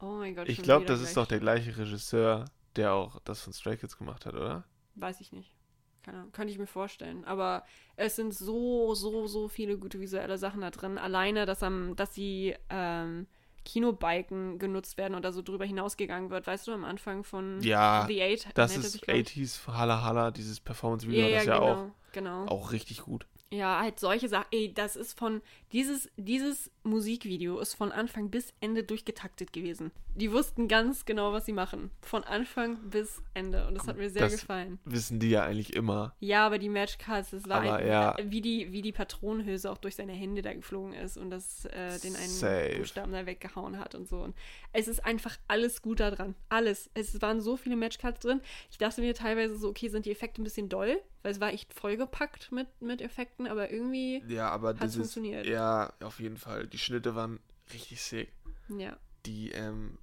[0.00, 0.48] Oh mein Gott.
[0.48, 1.24] Ich glaube, das ist gleich.
[1.24, 4.64] doch der gleiche Regisseur, der auch das von Stray Kids gemacht hat, oder?
[4.94, 5.54] Weiß ich nicht.
[6.02, 6.32] Keine Ahnung.
[6.32, 7.24] Könnte ich mir vorstellen.
[7.24, 7.64] Aber
[7.96, 10.96] es sind so, so, so viele gute visuelle Sachen da drin.
[10.96, 13.26] Alleine, dass, am, dass die ähm,
[13.64, 16.46] Kinobiken genutzt werden oder so drüber hinausgegangen wird.
[16.46, 18.48] Weißt du, am Anfang von Ja, The Eight.
[18.54, 19.28] Das ist sich, glaub ich.
[19.28, 21.72] 80s Halla Halla, dieses Performance-Video Ja, ja, das ja genau.
[21.72, 22.46] auch, genau.
[22.46, 23.26] auch richtig gut.
[23.52, 24.46] Ja, halt solche Sachen.
[24.52, 25.42] Ey, das ist von.
[25.72, 29.90] Dieses, dieses Musikvideo ist von Anfang bis Ende durchgetaktet gewesen.
[30.14, 31.90] Die wussten ganz genau, was sie machen.
[32.02, 33.66] Von Anfang bis Ende.
[33.66, 34.78] Und das hat mir sehr Das- gefallen.
[34.84, 36.14] Wissen die ja eigentlich immer.
[36.20, 38.16] Ja, aber die Matchcards, das war Aber ein, ja.
[38.24, 41.98] wie, die, wie die Patronenhülse auch durch seine Hände da geflogen ist und das äh,
[42.00, 42.76] den einen Safe.
[42.78, 44.18] Buchstaben da weggehauen hat und so.
[44.22, 44.34] Und
[44.72, 46.34] es ist einfach alles gut da dran.
[46.48, 46.90] Alles.
[46.94, 48.40] Es waren so viele Matchcards drin.
[48.70, 51.00] Ich dachte mir teilweise so, okay, sind die Effekte ein bisschen doll?
[51.22, 54.22] Weil es war echt vollgepackt mit, mit Effekten, aber irgendwie.
[54.26, 55.46] Ja, aber Hat's dieses, funktioniert.
[55.46, 56.66] ja, auf jeden Fall.
[56.66, 57.40] Die Schnitte waren
[57.72, 58.32] richtig sick.
[58.68, 58.96] Ja.
[59.26, 59.98] Die, ähm,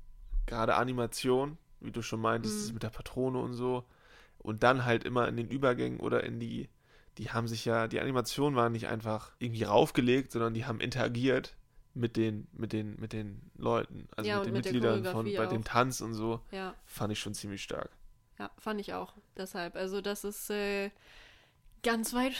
[0.45, 2.73] gerade Animation, wie du schon meintest, Mhm.
[2.75, 3.83] mit der Patrone und so.
[4.37, 6.69] Und dann halt immer in den Übergängen oder in die,
[7.17, 11.55] die haben sich ja, die Animationen waren nicht einfach irgendwie raufgelegt, sondern die haben interagiert
[11.95, 15.25] mit den, mit den, mit den Leuten, also Ja, mit den mit der Mitgliedern von,
[15.33, 15.65] bei dem auch.
[15.65, 16.75] Tanz und so, Ja.
[16.85, 17.89] fand ich schon ziemlich stark.
[18.39, 19.13] Ja, fand ich auch.
[19.35, 19.75] Deshalb.
[19.75, 20.91] Also, das ist äh,
[21.83, 22.35] ganz weit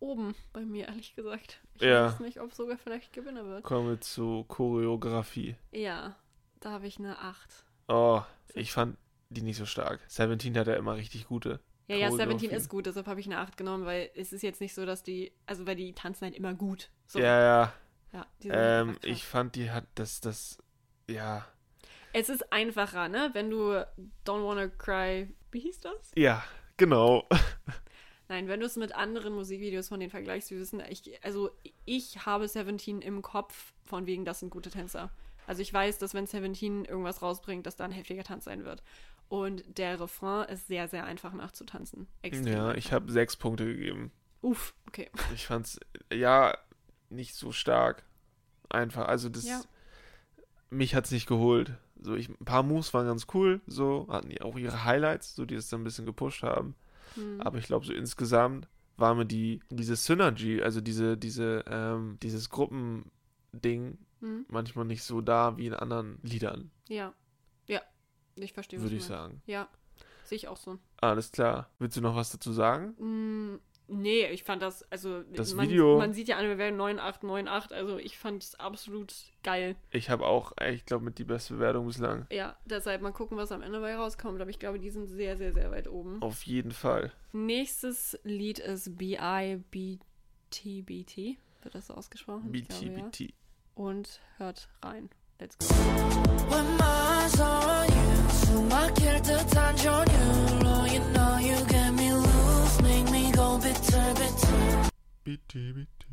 [0.00, 1.60] oben bei mir, ehrlich gesagt.
[1.74, 2.06] Ich Ja.
[2.06, 3.64] weiß nicht, ob sogar vielleicht Gewinner wird.
[3.64, 5.56] Kommen wir zu Choreografie.
[5.72, 6.16] Ja,
[6.60, 7.64] da habe ich eine 8.
[7.88, 8.22] Oh,
[8.54, 8.96] ich fand
[9.30, 10.00] die nicht so stark.
[10.08, 11.60] Seventeen hat ja immer richtig gute.
[11.88, 12.10] Ja, ja.
[12.10, 14.86] 17 ist gut, deshalb habe ich eine 8 genommen, weil es ist jetzt nicht so,
[14.86, 16.88] dass die, also weil die tanzen halt immer gut.
[17.06, 17.74] So, Ja, ja.
[18.12, 20.58] ja Ähm, ich fand, die hat das, das,
[21.08, 21.44] ja.
[22.12, 23.30] Es ist einfacher, ne?
[23.32, 23.72] Wenn du
[24.26, 26.10] Don't Wanna Cry, wie hieß das?
[26.16, 26.42] Ja,
[26.76, 27.28] genau.
[28.28, 31.50] Nein, wenn du es mit anderen Musikvideos von denen vergleichst, wir wissen, ich, also
[31.84, 35.10] ich habe Seventeen im Kopf, von wegen, das sind gute Tänzer.
[35.46, 38.82] Also ich weiß, dass wenn Seventeen irgendwas rausbringt, dass da ein heftiger Tanz sein wird.
[39.28, 42.06] Und der Refrain ist sehr, sehr einfach nachzutanzen.
[42.22, 42.76] Extrem Ja, einfach.
[42.78, 44.12] ich habe sechs Punkte gegeben.
[44.42, 45.10] Uff, okay.
[45.34, 45.78] Ich fand's,
[46.12, 46.56] ja,
[47.08, 48.04] nicht so stark.
[48.68, 49.60] Einfach, also das, Ja.
[50.70, 51.72] mich hat's nicht geholt.
[52.02, 55.44] So, ich, ein paar Moves waren ganz cool, so, hatten die auch ihre Highlights, so,
[55.44, 56.74] die es dann ein bisschen gepusht haben.
[57.14, 57.40] Hm.
[57.40, 62.50] Aber ich glaube, so insgesamt war mir die, diese Synergy, also diese, diese, ähm, dieses
[62.50, 64.44] Gruppending Hm.
[64.48, 67.14] manchmal nicht so da wie in anderen Liedern, Ja.
[67.68, 67.80] Ja.
[68.36, 69.08] Ich verstehe, was würde ich meinst.
[69.08, 69.42] sagen.
[69.46, 69.68] Ja.
[70.24, 70.78] Sehe ich auch so.
[71.00, 71.68] Alles klar.
[71.78, 72.94] Willst du noch was dazu sagen?
[72.98, 73.58] Mm,
[73.89, 77.75] nee, ich fand das, also Das man, Video- man sieht ja an, wir werden 9898,
[77.77, 79.75] also ich fand es absolut geil.
[79.91, 82.25] Ich habe auch, äh, ich glaube, mit die beste Bewertung bislang.
[82.31, 85.37] Ja, deshalb mal gucken, was am Ende bei rauskommt, aber ich glaube, die sind sehr,
[85.37, 86.21] sehr, sehr weit oben.
[86.21, 87.11] Auf jeden Fall.
[87.31, 88.97] Nächstes Lied ist
[90.49, 92.53] B-I-B-T-B-T, wird das so ausgesprochen?
[92.53, 92.91] Ich glaube, ja.
[93.05, 93.33] BT, BT.
[93.75, 95.09] Und hört rein.
[95.39, 95.65] Let's go.
[96.49, 97.95] When my eyes are on you
[98.29, 101.57] 숨막힐 듯한 전율로 You know you
[103.60, 104.90] bitter bitter
[105.24, 106.06] BT, BT.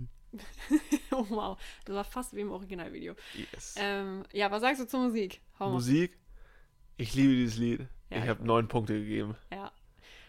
[1.12, 3.16] oh wow, das war fast wie im Originalvideo.
[3.54, 3.76] Yes.
[3.78, 5.42] Ähm, ja, was sagst du zur Musik?
[5.60, 5.72] Hau.
[5.72, 6.18] Musik.
[6.98, 7.88] Ich liebe dieses Lied.
[8.10, 9.36] Ja, ich habe neun Punkte gegeben.
[9.52, 9.72] Ja.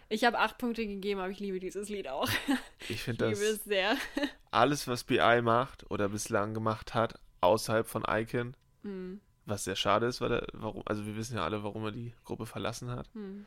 [0.08, 2.28] Ich habe acht Punkte gegeben, aber ich liebe dieses Lied auch.
[2.88, 3.96] Ich finde liebe das es sehr.
[4.50, 10.06] alles, was BI macht oder bislang gemacht hat, außerhalb von Icon, Hm, was sehr schade
[10.06, 13.10] ist, weil er, warum, also wir wissen ja alle, warum er die Gruppe verlassen hat.
[13.12, 13.44] hm.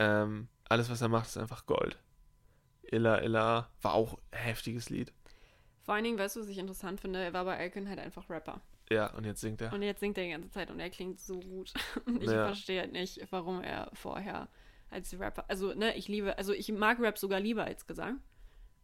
[0.00, 1.96] Ähm, alles, was er macht, ist einfach Gold.
[2.94, 5.12] Illa Illa war auch ein heftiges Lied.
[5.82, 7.22] Vor allen Dingen, weißt du, was ich interessant finde?
[7.22, 8.60] Er war bei Icon halt einfach Rapper.
[8.90, 9.72] Ja, und jetzt singt er.
[9.72, 11.72] Und jetzt singt er die ganze Zeit und er klingt so gut.
[12.06, 12.46] Und ich Ja.
[12.46, 14.48] verstehe halt nicht, warum er vorher
[14.90, 15.44] als Rapper.
[15.48, 18.20] Also, ne, ich liebe, also ich mag Rap sogar lieber als Gesang.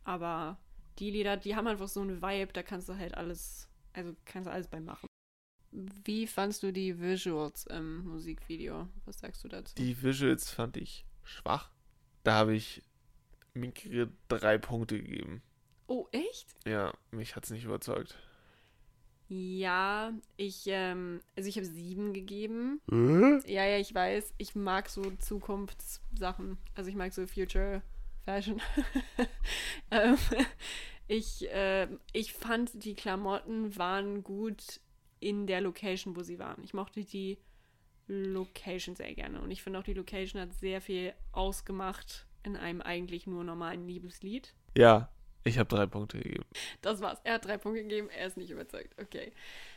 [0.04, 0.58] Aber
[0.98, 4.48] die Lieder, die haben einfach so einen Vibe, da kannst du halt alles, also kannst
[4.48, 5.06] du alles bei machen.
[5.72, 8.88] Wie fandst du die Visuals im Musikvideo?
[9.04, 9.74] Was sagst du dazu?
[9.76, 11.70] Die Visuals fand ich schwach.
[12.24, 12.82] Da habe ich
[13.54, 15.42] mickige drei Punkte gegeben.
[15.86, 16.54] oh, echt?
[16.66, 18.16] Ja, mich hat es nicht überzeugt.
[19.32, 22.80] Ja, ich, ähm, also ich habe sieben gegeben.
[23.46, 24.34] Ja, ja, ich weiß.
[24.38, 26.58] Ich mag so Zukunftssachen.
[26.74, 27.82] Also ich mag so Future
[28.24, 28.60] Fashion.
[29.92, 30.16] ähm,
[31.06, 34.80] ich, äh, ich fand, die Klamotten waren gut
[35.20, 36.64] in der Location, wo sie waren.
[36.64, 37.38] Ich mochte die
[38.08, 39.40] Location sehr gerne.
[39.40, 43.86] Und ich finde auch, die Location hat sehr viel ausgemacht in einem eigentlich nur normalen
[43.86, 44.54] Liebeslied.
[44.76, 45.08] Ja,
[45.44, 46.44] ich habe drei Punkte gegeben.
[46.82, 47.18] Das war's.
[47.24, 48.94] Er hat drei Punkte gegeben, er ist nicht überzeugt.
[49.00, 49.32] Okay.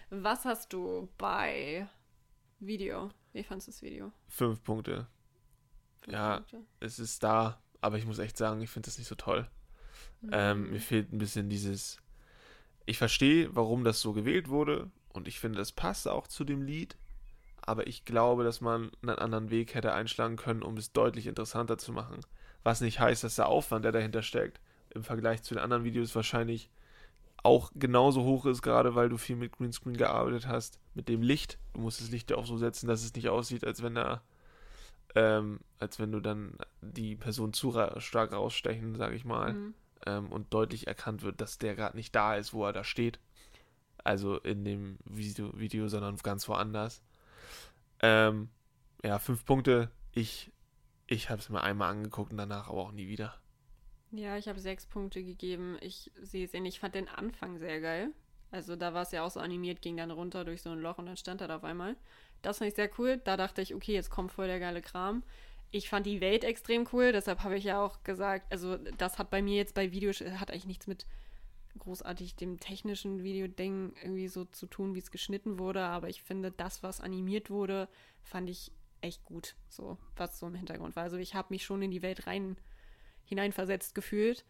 [0.10, 1.88] Was hast du bei
[2.60, 3.10] Video?
[3.34, 4.12] Wie fandest du das Video?
[4.28, 5.08] Fünf Punkte.
[6.02, 6.36] Fünf Ja.
[6.38, 6.62] Punkte?
[6.80, 9.48] Es ist da, aber ich muss echt sagen, ich finde das nicht so toll.
[10.32, 10.70] Ähm, Mhm.
[10.72, 11.98] mir fehlt ein bisschen dieses.
[12.86, 16.62] Ich verstehe, warum das so gewählt wurde und ich finde, das passt auch zu dem
[16.62, 16.98] Lied.
[17.66, 21.78] Aber ich glaube, dass man einen anderen Weg hätte einschlagen können, um es deutlich interessanter
[21.78, 22.20] zu machen.
[22.64, 26.16] Was nicht heißt, dass der Aufwand, der dahinter steckt, im Vergleich zu den anderen Videos
[26.16, 26.70] wahrscheinlich
[27.44, 30.80] auch genauso hoch ist, gerade weil du viel mit Greenscreen gearbeitet hast.
[30.94, 31.58] Mit dem Licht.
[31.74, 34.22] Du musst das Licht ja auch so setzen, dass es nicht aussieht, als wenn da,
[35.16, 39.74] ähm, als wenn du dann die Person zu ra stark rausstechen, sag ich mal Mhm.
[40.06, 43.20] ähm, und deutlich erkannt wird, dass der gerade nicht da ist, wo er da steht.
[44.06, 47.02] Also in dem Video, Video sondern ganz woanders.
[48.02, 48.50] Ähm,
[49.04, 49.92] ja, fünf Punkte.
[50.14, 50.52] Ich,
[51.14, 53.40] ich habe es mir einmal angeguckt und danach aber auch nie wieder.
[54.12, 55.78] Ja, ich habe sechs Punkte gegeben.
[55.82, 56.54] Ich sehe es.
[56.54, 58.12] Ich fand den Anfang sehr geil.
[58.52, 61.00] Also da war es ja auch so animiert, ging dann runter durch so ein Loch
[61.00, 61.96] und dann stand er da auf einmal.
[62.44, 63.18] Das fand ich sehr cool.
[63.24, 65.24] Da dachte ich, okay, jetzt kommt voll der geile Kram.
[65.72, 69.32] Ich fand die Welt extrem cool, deshalb habe ich ja auch gesagt, also das hat
[69.32, 71.08] bei mir jetzt bei Videos, hat eigentlich nichts mit
[71.80, 76.52] großartig dem technischen Videoding irgendwie so zu tun, wie es geschnitten wurde, aber ich finde,
[76.52, 77.90] das, was animiert wurde,
[78.22, 78.72] fand ich
[79.04, 81.04] echt gut, so, was so im Hintergrund war.
[81.04, 82.58] Also ich habe mich schon in die Welt rein
[83.26, 84.46] hineinversetzt gefühlt.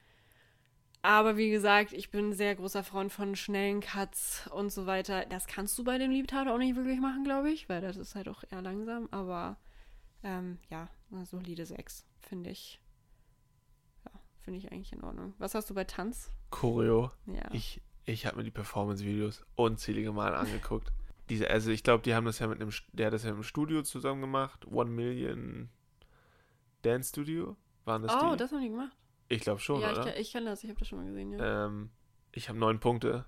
[1.01, 5.25] Aber wie gesagt, ich bin ein sehr großer Freund von schnellen Cuts und so weiter.
[5.25, 8.15] Das kannst du bei dem Liebtat auch nicht wirklich machen, glaube ich, weil das ist
[8.15, 9.09] halt auch eher langsam.
[9.11, 9.57] Aber
[10.23, 12.79] ähm, ja, eine solide 6, finde ich.
[14.05, 15.33] Ja, finde ich eigentlich in Ordnung.
[15.39, 16.31] Was hast du bei Tanz?
[16.51, 17.11] Choreo.
[17.25, 17.49] Ja.
[17.51, 20.93] Ich, ich habe mir die Performance-Videos unzählige Mal angeguckt.
[21.29, 23.43] Diese, also ich glaube, die haben das ja mit einem, der hat das ja im
[23.43, 24.65] Studio zusammen gemacht.
[24.67, 25.69] One Million
[26.81, 27.55] Dance Studio.
[27.85, 28.37] Waren das oh, die?
[28.37, 28.95] das haben die gemacht.
[29.29, 30.07] ich glaube schon, ja, ich, oder?
[30.11, 31.65] kenn- ich kenne das, ich habe das schon mal gesehen, ja.
[31.65, 31.89] Ähm,
[32.31, 33.25] ich habe neun Punkte.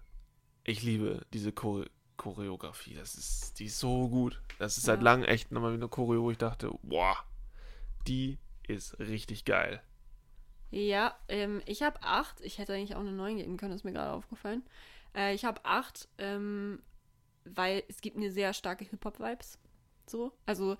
[0.63, 2.95] Ich liebe diese Chore Choreografie.
[2.95, 4.41] Das ist, die ist so gut.
[4.58, 5.03] Das ist seit Ja.
[5.03, 7.17] langem echt nochmal wieder eine Choreo, wo ich dachte, boah,
[8.08, 9.81] die ist richtig geil.
[10.71, 12.39] Ja, ähm, ich habe acht.
[12.41, 14.63] Ich hätte eigentlich auch eine neun geben können, ist mir gerade aufgefallen.
[15.13, 16.81] Äh, ich habe acht, ähm,
[17.45, 19.60] weil es gibt mir sehr starke Hip-Hop-Vibes.
[20.08, 20.34] So.
[20.45, 20.77] Also,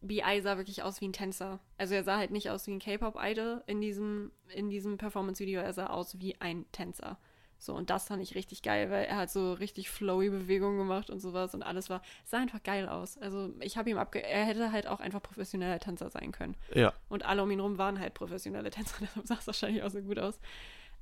[0.00, 0.40] B.I.
[0.40, 1.60] sah wirklich aus wie ein Tänzer.
[1.78, 5.60] Also, er sah halt nicht aus wie ein K-Pop-Idol in diesem, in diesem Performance-Video.
[5.60, 7.18] Er sah aus wie ein Tänzer.
[7.62, 11.10] So, und das fand ich richtig geil, weil er hat so richtig flowy Bewegungen gemacht
[11.10, 13.16] und sowas und alles war, sah einfach geil aus.
[13.18, 14.20] Also, ich habe ihm abge...
[14.20, 16.56] Er hätte halt auch einfach professioneller Tänzer sein können.
[16.74, 19.90] Ja, Und alle um ihn rum waren halt professionelle Tänzer, deshalb sah es wahrscheinlich auch
[19.90, 20.40] so gut aus.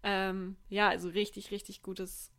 [0.03, 2.31] Ähm, ja, also richtig, richtig gutes,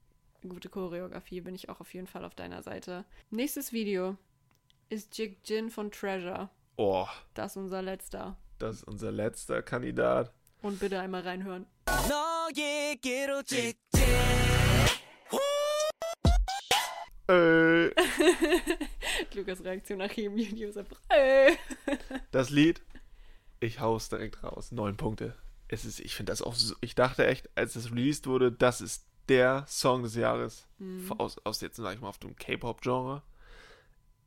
[0.50, 3.06] gute Choreografie, bin ich auch auf jeden Fall auf deiner Seite.
[3.30, 4.18] Nächstes Video
[4.90, 6.50] ist Jig Jin von Treasure.
[6.78, 7.08] Oh.
[7.34, 8.38] Das ist unser letzter.
[8.60, 10.34] Das ist unser letzter Kandidat.
[10.62, 11.66] Und bitte einmal reinhören.
[17.28, 17.88] Äh.
[19.36, 20.98] Lukas Reaktion nach jedem Video ist einfach.
[21.10, 21.56] Äh.
[22.32, 22.82] Das Lied,
[23.60, 24.72] ich hau's direkt raus.
[24.72, 25.36] Neun Punkte.
[25.68, 26.76] Es ist, ich finde das auch so.
[26.82, 30.68] Ich dachte echt, als das released wurde, das ist der Song des Jahres.
[30.78, 31.12] Mhm.
[31.14, 33.24] Aus, aus jetzt, sag ich mal, auf dem K-Pop-Genre.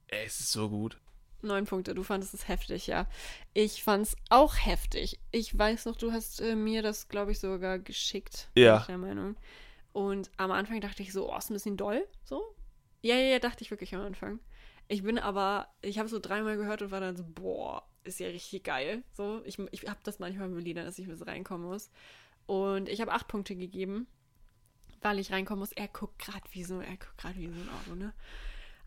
[0.08, 0.98] Es ist so gut.
[1.42, 3.06] Neun Punkte, du fandest es heftig, ja.
[3.52, 5.20] Ich fand's auch heftig.
[5.30, 8.48] Ich weiß noch, du hast äh, mir das, glaube ich, sogar geschickt.
[8.54, 8.72] Ja.
[8.72, 9.36] Bin ich der Meinung.
[9.92, 12.42] Und am Anfang dachte ich so, oh, ist ein bisschen doll, so.
[13.02, 14.40] Ja, ja, ja, dachte ich wirklich am Anfang.
[14.88, 18.28] Ich bin aber, ich habe so dreimal gehört und war dann so, boah, ist ja
[18.28, 19.02] richtig geil.
[19.12, 21.90] So, ich, ich habe das manchmal mit Liedern, dass ich bis reinkommen muss.
[22.46, 24.06] Und ich habe acht Punkte gegeben,
[25.04, 25.72] weil ich reinkommen muss.
[25.72, 28.12] Er guckt gerade wie so, er guckt gerade wie so ein Auto, ne?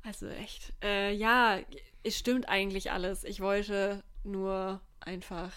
[0.04, 0.74] Also echt.
[0.84, 1.60] Äh, ja,
[2.04, 3.24] es stimmt eigentlich alles.
[3.24, 5.52] Ich wollte nur einfach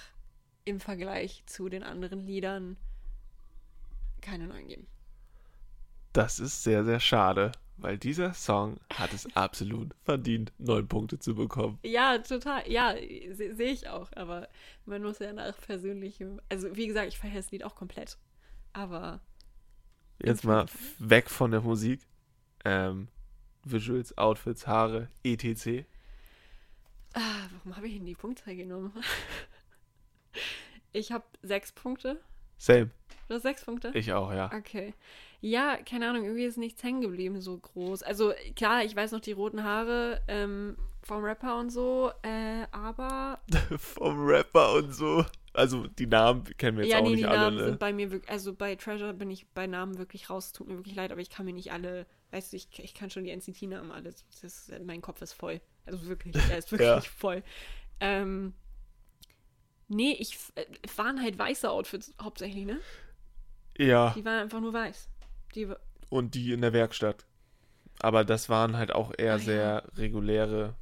[0.64, 2.76] im Vergleich zu den anderen Liedern
[4.20, 4.86] keine neuen geben.
[6.12, 11.34] Das ist sehr, sehr schade, weil dieser Song hat es absolut verdient, neun Punkte zu
[11.34, 11.78] bekommen.
[11.84, 12.68] Ja, total.
[12.70, 12.94] Ja,
[13.32, 14.10] se- sehe ich auch.
[14.16, 14.48] Aber
[14.84, 16.40] man muss ja nach persönlichem.
[16.48, 18.18] Also, wie gesagt, ich feiere das Lied auch komplett.
[18.72, 19.20] Aber
[20.22, 20.66] Jetzt mal
[20.98, 22.00] weg von der Musik.
[22.64, 23.08] Ähm,
[23.64, 25.84] Visuals, Outfits, Haare, etc.
[27.14, 28.92] Ah, warum habe ich denn die Punktzahl genommen?
[30.92, 32.20] ich habe sechs Punkte.
[32.58, 32.90] Same.
[33.28, 33.90] Du hast sechs Punkte?
[33.94, 34.50] Ich auch, ja.
[34.52, 34.94] Okay.
[35.40, 38.02] Ja, keine Ahnung, irgendwie ist nichts hängen geblieben so groß.
[38.02, 43.40] Also klar, ich weiß noch die roten Haare ähm, vom Rapper und so, äh, aber
[43.78, 45.24] Vom Rapper und so.
[45.52, 47.38] Also die Namen kennen wir jetzt ja, auch nee, nicht die alle.
[47.40, 47.64] Namen Ne?
[47.64, 50.76] sind bei mir wirklich, also bei Treasure bin ich bei Namen wirklich raus, tut mir
[50.76, 53.30] wirklich leid, aber ich kann mir nicht alle, weißt du, ich, ich kann schon die
[53.30, 55.60] NCT-Namen alle, das mein Kopf ist voll.
[55.86, 57.00] Also wirklich, er ist wirklich Ja.
[57.00, 57.42] voll.
[57.98, 58.54] Ähm,
[59.88, 60.64] nee, ich, äh,
[60.96, 62.80] waren halt weiße Outfits hauptsächlich, ne?
[63.78, 65.08] Ja, Die waren einfach nur weiß.
[65.54, 65.68] Die,
[66.08, 67.26] und die in der Werkstatt.
[68.00, 69.38] Aber das waren halt auch eher Ah, ja.
[69.38, 70.74] sehr reguläre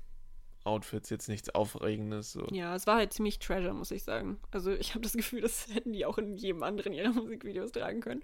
[0.68, 2.32] Outfits, jetzt nichts Aufregendes.
[2.32, 2.46] So.
[2.52, 4.38] ja, es war halt ziemlich Treasure, muss ich sagen.
[4.50, 8.00] Also ich habe das Gefühl, das hätten die auch in jedem anderen ihrer Musikvideos tragen
[8.00, 8.22] können.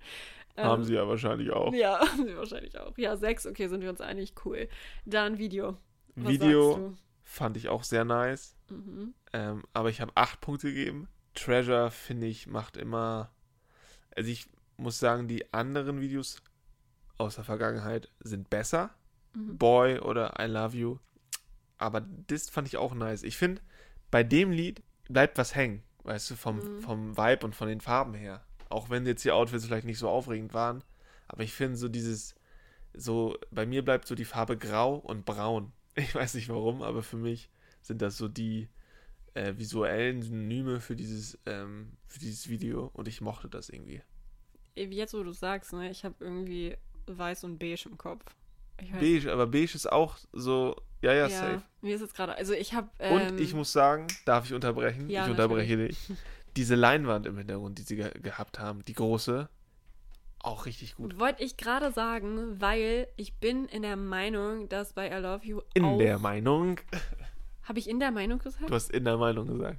[0.57, 1.73] Haben Ähm, sie ja wahrscheinlich auch.
[1.73, 2.97] Ja, haben sie wahrscheinlich auch.
[2.97, 4.69] Ja, sechs, okay, sind wir uns einig, cool.
[5.05, 5.77] Dann Video.
[6.17, 8.55] Was Video fand ich auch sehr nice.
[8.71, 9.15] Mhm.
[9.33, 11.09] Ähm, aber ich habe acht Punkte gegeben.
[11.35, 13.33] Treasure, finde ich, macht immer.
[14.15, 16.43] Also ich muss sagen, die anderen Videos
[17.19, 18.91] aus der Vergangenheit sind besser.
[19.35, 19.59] Mhm.
[19.59, 20.99] Boy oder I Love You.
[21.79, 23.23] Aber das fand ich auch nice.
[23.23, 23.61] Ich finde,
[24.11, 25.83] bei dem Lied bleibt was hängen.
[26.05, 26.81] Weißt du, vom, Mhm.
[26.83, 28.45] vom Vibe und von den Farben her.
[28.69, 30.85] Auch wenn jetzt die Outfits vielleicht nicht so aufregend waren.
[31.29, 32.35] Aber ich finde so dieses,
[32.93, 35.73] so, bei mir bleibt so die Farbe grau und braun.
[35.97, 37.49] Ich weiß nicht warum, aber für mich
[37.81, 38.69] sind das so die
[39.35, 44.03] äh, visuellen Synonyme für dieses, ähm, für dieses Video und ich mochte das irgendwie.
[44.75, 48.25] Jetzt, wo du sagst, ne, ich habe irgendwie weiß und beige im Kopf.
[48.99, 50.75] Beige, aber beige ist auch so,
[51.13, 51.63] ja, ja, safe.
[51.83, 52.89] Mir ist jetzt gerade, also ich habe.
[53.11, 55.09] Und Ähm, ich muss sagen, darf ich unterbrechen?
[55.11, 56.13] Ja, ich unterbreche dich.
[56.57, 59.49] Diese Leinwand im Hintergrund, die sie ge gehabt haben, die große,
[60.41, 61.19] auch richtig gut.
[61.19, 65.61] Wollte ich gerade sagen, weil ich bin in der Meinung, dass bei I Love You
[65.75, 66.79] In auch, der Meinung.
[67.65, 68.69] Habe ich in der Meinung gesagt?
[68.69, 69.79] Du hast in der Meinung gesagt.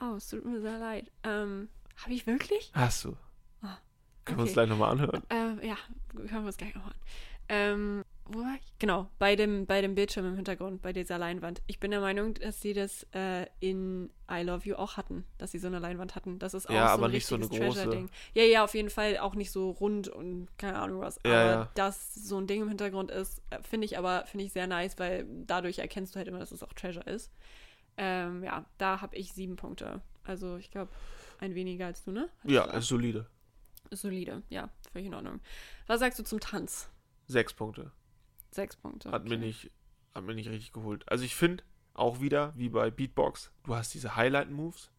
[0.00, 1.10] Oh, es tut mir sehr leid.
[1.22, 1.68] Ähm,
[2.02, 2.70] habe ich wirklich?
[2.74, 3.16] Hast du.
[3.62, 3.78] Ah,
[4.24, 4.54] Können wir uns okay.
[4.54, 5.22] gleich nochmal anhören.
[5.30, 5.76] Ähm, ja,
[6.12, 6.94] können wir uns gleich noch an.
[7.48, 8.72] Ähm, wo war ich?
[8.78, 11.60] Genau, bei dem, bei dem Bildschirm im Hintergrund, bei dieser Leinwand.
[11.66, 15.52] Ich bin der Meinung, dass sie das äh, in I Love You auch hatten, dass
[15.52, 16.38] sie so eine Leinwand hatten.
[16.38, 17.80] Das ist auch Ja, so aber ein nicht so eine richtiges große.
[17.82, 18.10] Treasure-Ding.
[18.32, 21.20] Ja, ja, auf jeden Fall auch nicht so rund und keine Ahnung was.
[21.26, 21.70] Ja, aber ja.
[21.74, 24.98] dass so ein Ding im Hintergrund ist, äh, finde ich aber finde ich sehr nice,
[24.98, 27.30] weil dadurch erkennst du halt immer, dass es auch Treasure ist.
[27.96, 30.00] Ähm, ja, da habe ich sieben Punkte.
[30.24, 30.90] Also ich glaube,
[31.40, 32.28] ein weniger als du, ne?
[32.40, 33.26] Hattest Ja, ist solide.
[33.90, 35.40] Solide, ja, völlig in Ordnung.
[35.86, 36.88] Was sagst du zum Tanz?
[37.26, 37.92] Sechs Punkte.
[38.54, 39.10] Sechs Punkte.
[39.10, 39.46] Hat, mir okay.
[39.46, 39.70] nicht,
[40.14, 41.08] hat mir nicht richtig geholt.
[41.10, 44.92] Also ich finde auch wieder, wie bei Beatbox, du hast diese Highlight-Moves.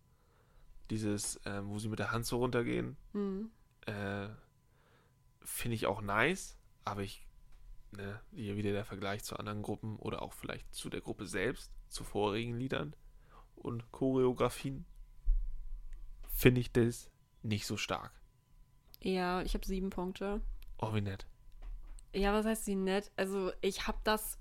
[0.89, 2.97] Dieses, ähm, wo sie mit der Hand so runtergehen.
[3.13, 3.49] Mhm.
[3.85, 4.27] Äh,
[5.39, 7.25] finde ich auch nice, aber ich,
[7.91, 11.71] ne, hier wieder der Vergleich zu anderen Gruppen oder auch vielleicht zu der Gruppe selbst,
[11.87, 12.93] zu vorigen Liedern
[13.55, 14.85] und Choreografien,
[16.27, 17.09] finde ich das
[17.41, 18.11] nicht so stark.
[19.01, 20.41] Ja, ich habe sieben Punkte.
[20.77, 21.25] Oh, wie nett.
[22.15, 23.12] Ja, was heißt sie nett?
[23.15, 24.39] Also, ich habe das.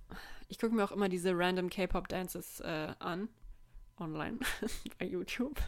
[0.49, 3.29] Ich gucke mir auch immer diese random K-Pop-Dances äh, an.
[3.99, 4.39] Online.
[4.99, 5.61] bei YouTube.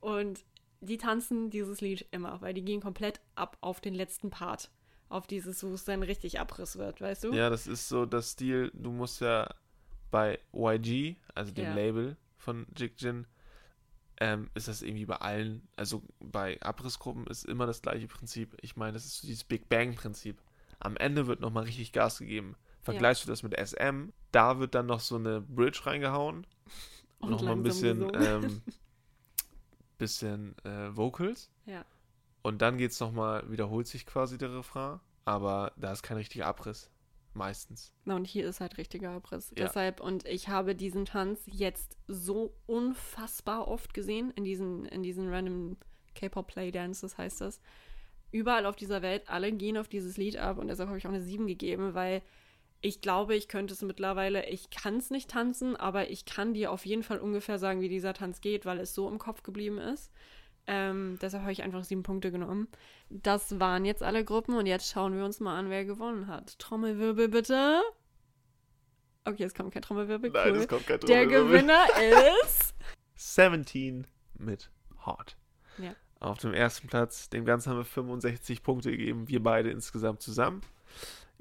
[0.00, 0.44] Und
[0.80, 4.70] die tanzen dieses Lied immer, weil die gehen komplett ab auf den letzten Part.
[5.08, 7.32] Auf dieses, wo es dann richtig Abriss wird, weißt du?
[7.32, 9.54] Ja, das ist so das Stil, du musst ja
[10.10, 11.74] bei YG, also dem Ja.
[11.74, 13.26] Label von Jigjin,
[14.20, 18.56] ähm, ist das irgendwie bei allen, also bei Abrissgruppen ist immer das gleiche Prinzip.
[18.62, 20.40] Ich meine, das ist so dieses Big Bang-Prinzip.
[20.82, 22.56] Am Ende wird nochmal richtig Gas gegeben.
[22.80, 26.44] Vergleichst du das mit SM, da wird dann noch so eine Bridge reingehauen
[27.20, 28.62] und nochmal ein bisschen, ähm,
[29.98, 31.48] bisschen äh, Vocals.
[31.66, 31.84] Ja.
[32.42, 36.90] Und dann geht's nochmal, wiederholt sich quasi der Refrain, aber da ist kein richtiger Abriss.
[37.34, 37.94] Meistens.
[38.04, 39.50] Na, und hier ist halt richtiger Abriss.
[39.56, 39.64] Ja.
[39.64, 45.30] Deshalb, und ich habe diesen Tanz jetzt so unfassbar oft gesehen, in diesen, in diesen
[45.30, 45.78] random
[46.14, 47.60] K-Pop Playdances heißt das.
[48.32, 51.10] Überall auf dieser Welt, alle gehen auf dieses Lied ab und deshalb habe ich auch
[51.12, 52.22] eine 7 gegeben, weil
[52.80, 56.72] ich glaube, ich könnte es mittlerweile, ich kann es nicht tanzen, aber ich kann dir
[56.72, 59.78] auf jeden Fall ungefähr sagen, wie dieser Tanz geht, weil es so im Kopf geblieben
[59.78, 60.10] ist.
[60.66, 62.68] Ähm, deshalb habe ich einfach sieben Punkte genommen.
[63.10, 66.58] Das waren jetzt alle Gruppen und jetzt schauen wir uns mal an, wer gewonnen hat.
[66.58, 67.80] Trommelwirbel bitte.
[69.24, 70.30] Okay, es kommt kein Trommelwirbel.
[70.30, 70.58] Nein, cool.
[70.58, 71.60] es kommt kein Der Trommelwirbel.
[71.60, 71.86] Gewinner
[72.44, 72.74] ist.
[73.14, 74.06] 17
[74.38, 74.70] mit
[75.06, 75.36] Hot.
[75.78, 75.94] Ja.
[76.22, 80.60] Auf dem ersten Platz, dem Ganzen haben wir 65 Punkte gegeben, wir beide insgesamt zusammen.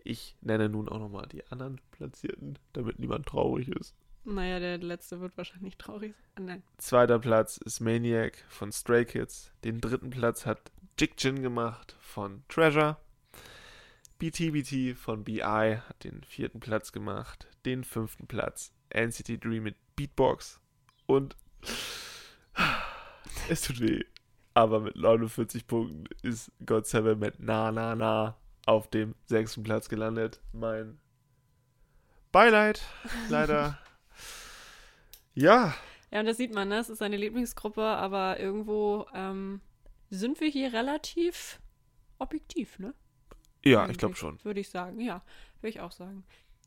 [0.03, 3.93] Ich nenne nun auch nochmal die anderen Platzierten, damit niemand traurig ist.
[4.23, 6.45] Naja, der letzte wird wahrscheinlich traurig sein.
[6.45, 6.63] Nein.
[6.79, 9.51] Zweiter Platz ist Maniac von Stray Kids.
[9.63, 12.97] Den dritten Platz hat Jigjin gemacht von Treasure.
[14.17, 17.45] BTBT von BI hat den vierten Platz gemacht.
[17.65, 20.59] Den fünften Platz NCT Dream mit Beatbox.
[21.05, 21.35] Und
[23.47, 24.03] es tut weh.
[24.53, 28.35] Aber mit 49 Punkten ist God Seven mit Na Na Na
[28.65, 30.41] auf dem sechsten Platz gelandet.
[30.51, 30.99] Mein
[32.31, 32.81] Beileid,
[33.29, 33.77] leider.
[35.33, 35.73] ja,
[36.11, 36.79] Ja, und das sieht man, ne?
[36.79, 39.61] Es ist seine Lieblingsgruppe, aber irgendwo ähm,
[40.09, 41.59] sind wir hier relativ
[42.19, 42.93] objektiv, ne?
[43.63, 44.43] ja, ich glaube schon.
[44.43, 45.23] Würde ich sagen, ja.
[45.61, 46.23] Würde ich auch sagen.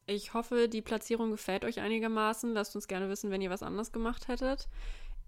[0.07, 2.53] Ich hoffe, die Platzierung gefällt euch einigermaßen.
[2.53, 4.68] Lasst uns gerne wissen, wenn ihr was anderes gemacht hättet.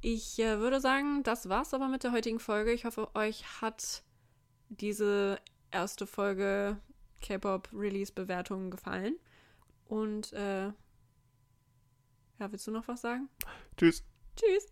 [0.09, 2.73] Ich äh, würde sagen, das war's aber mit der heutigen Folge.
[2.73, 4.05] Ich hoffe, euch hat
[4.69, 5.41] diese
[5.73, 6.81] erste Folge
[7.23, 9.17] K-Pop Release Bewertungen gefallen.
[9.89, 10.75] Und äh, ja,
[12.39, 13.29] willst du noch was sagen?
[13.77, 14.05] Tschüss.
[14.37, 14.69] Tschüss.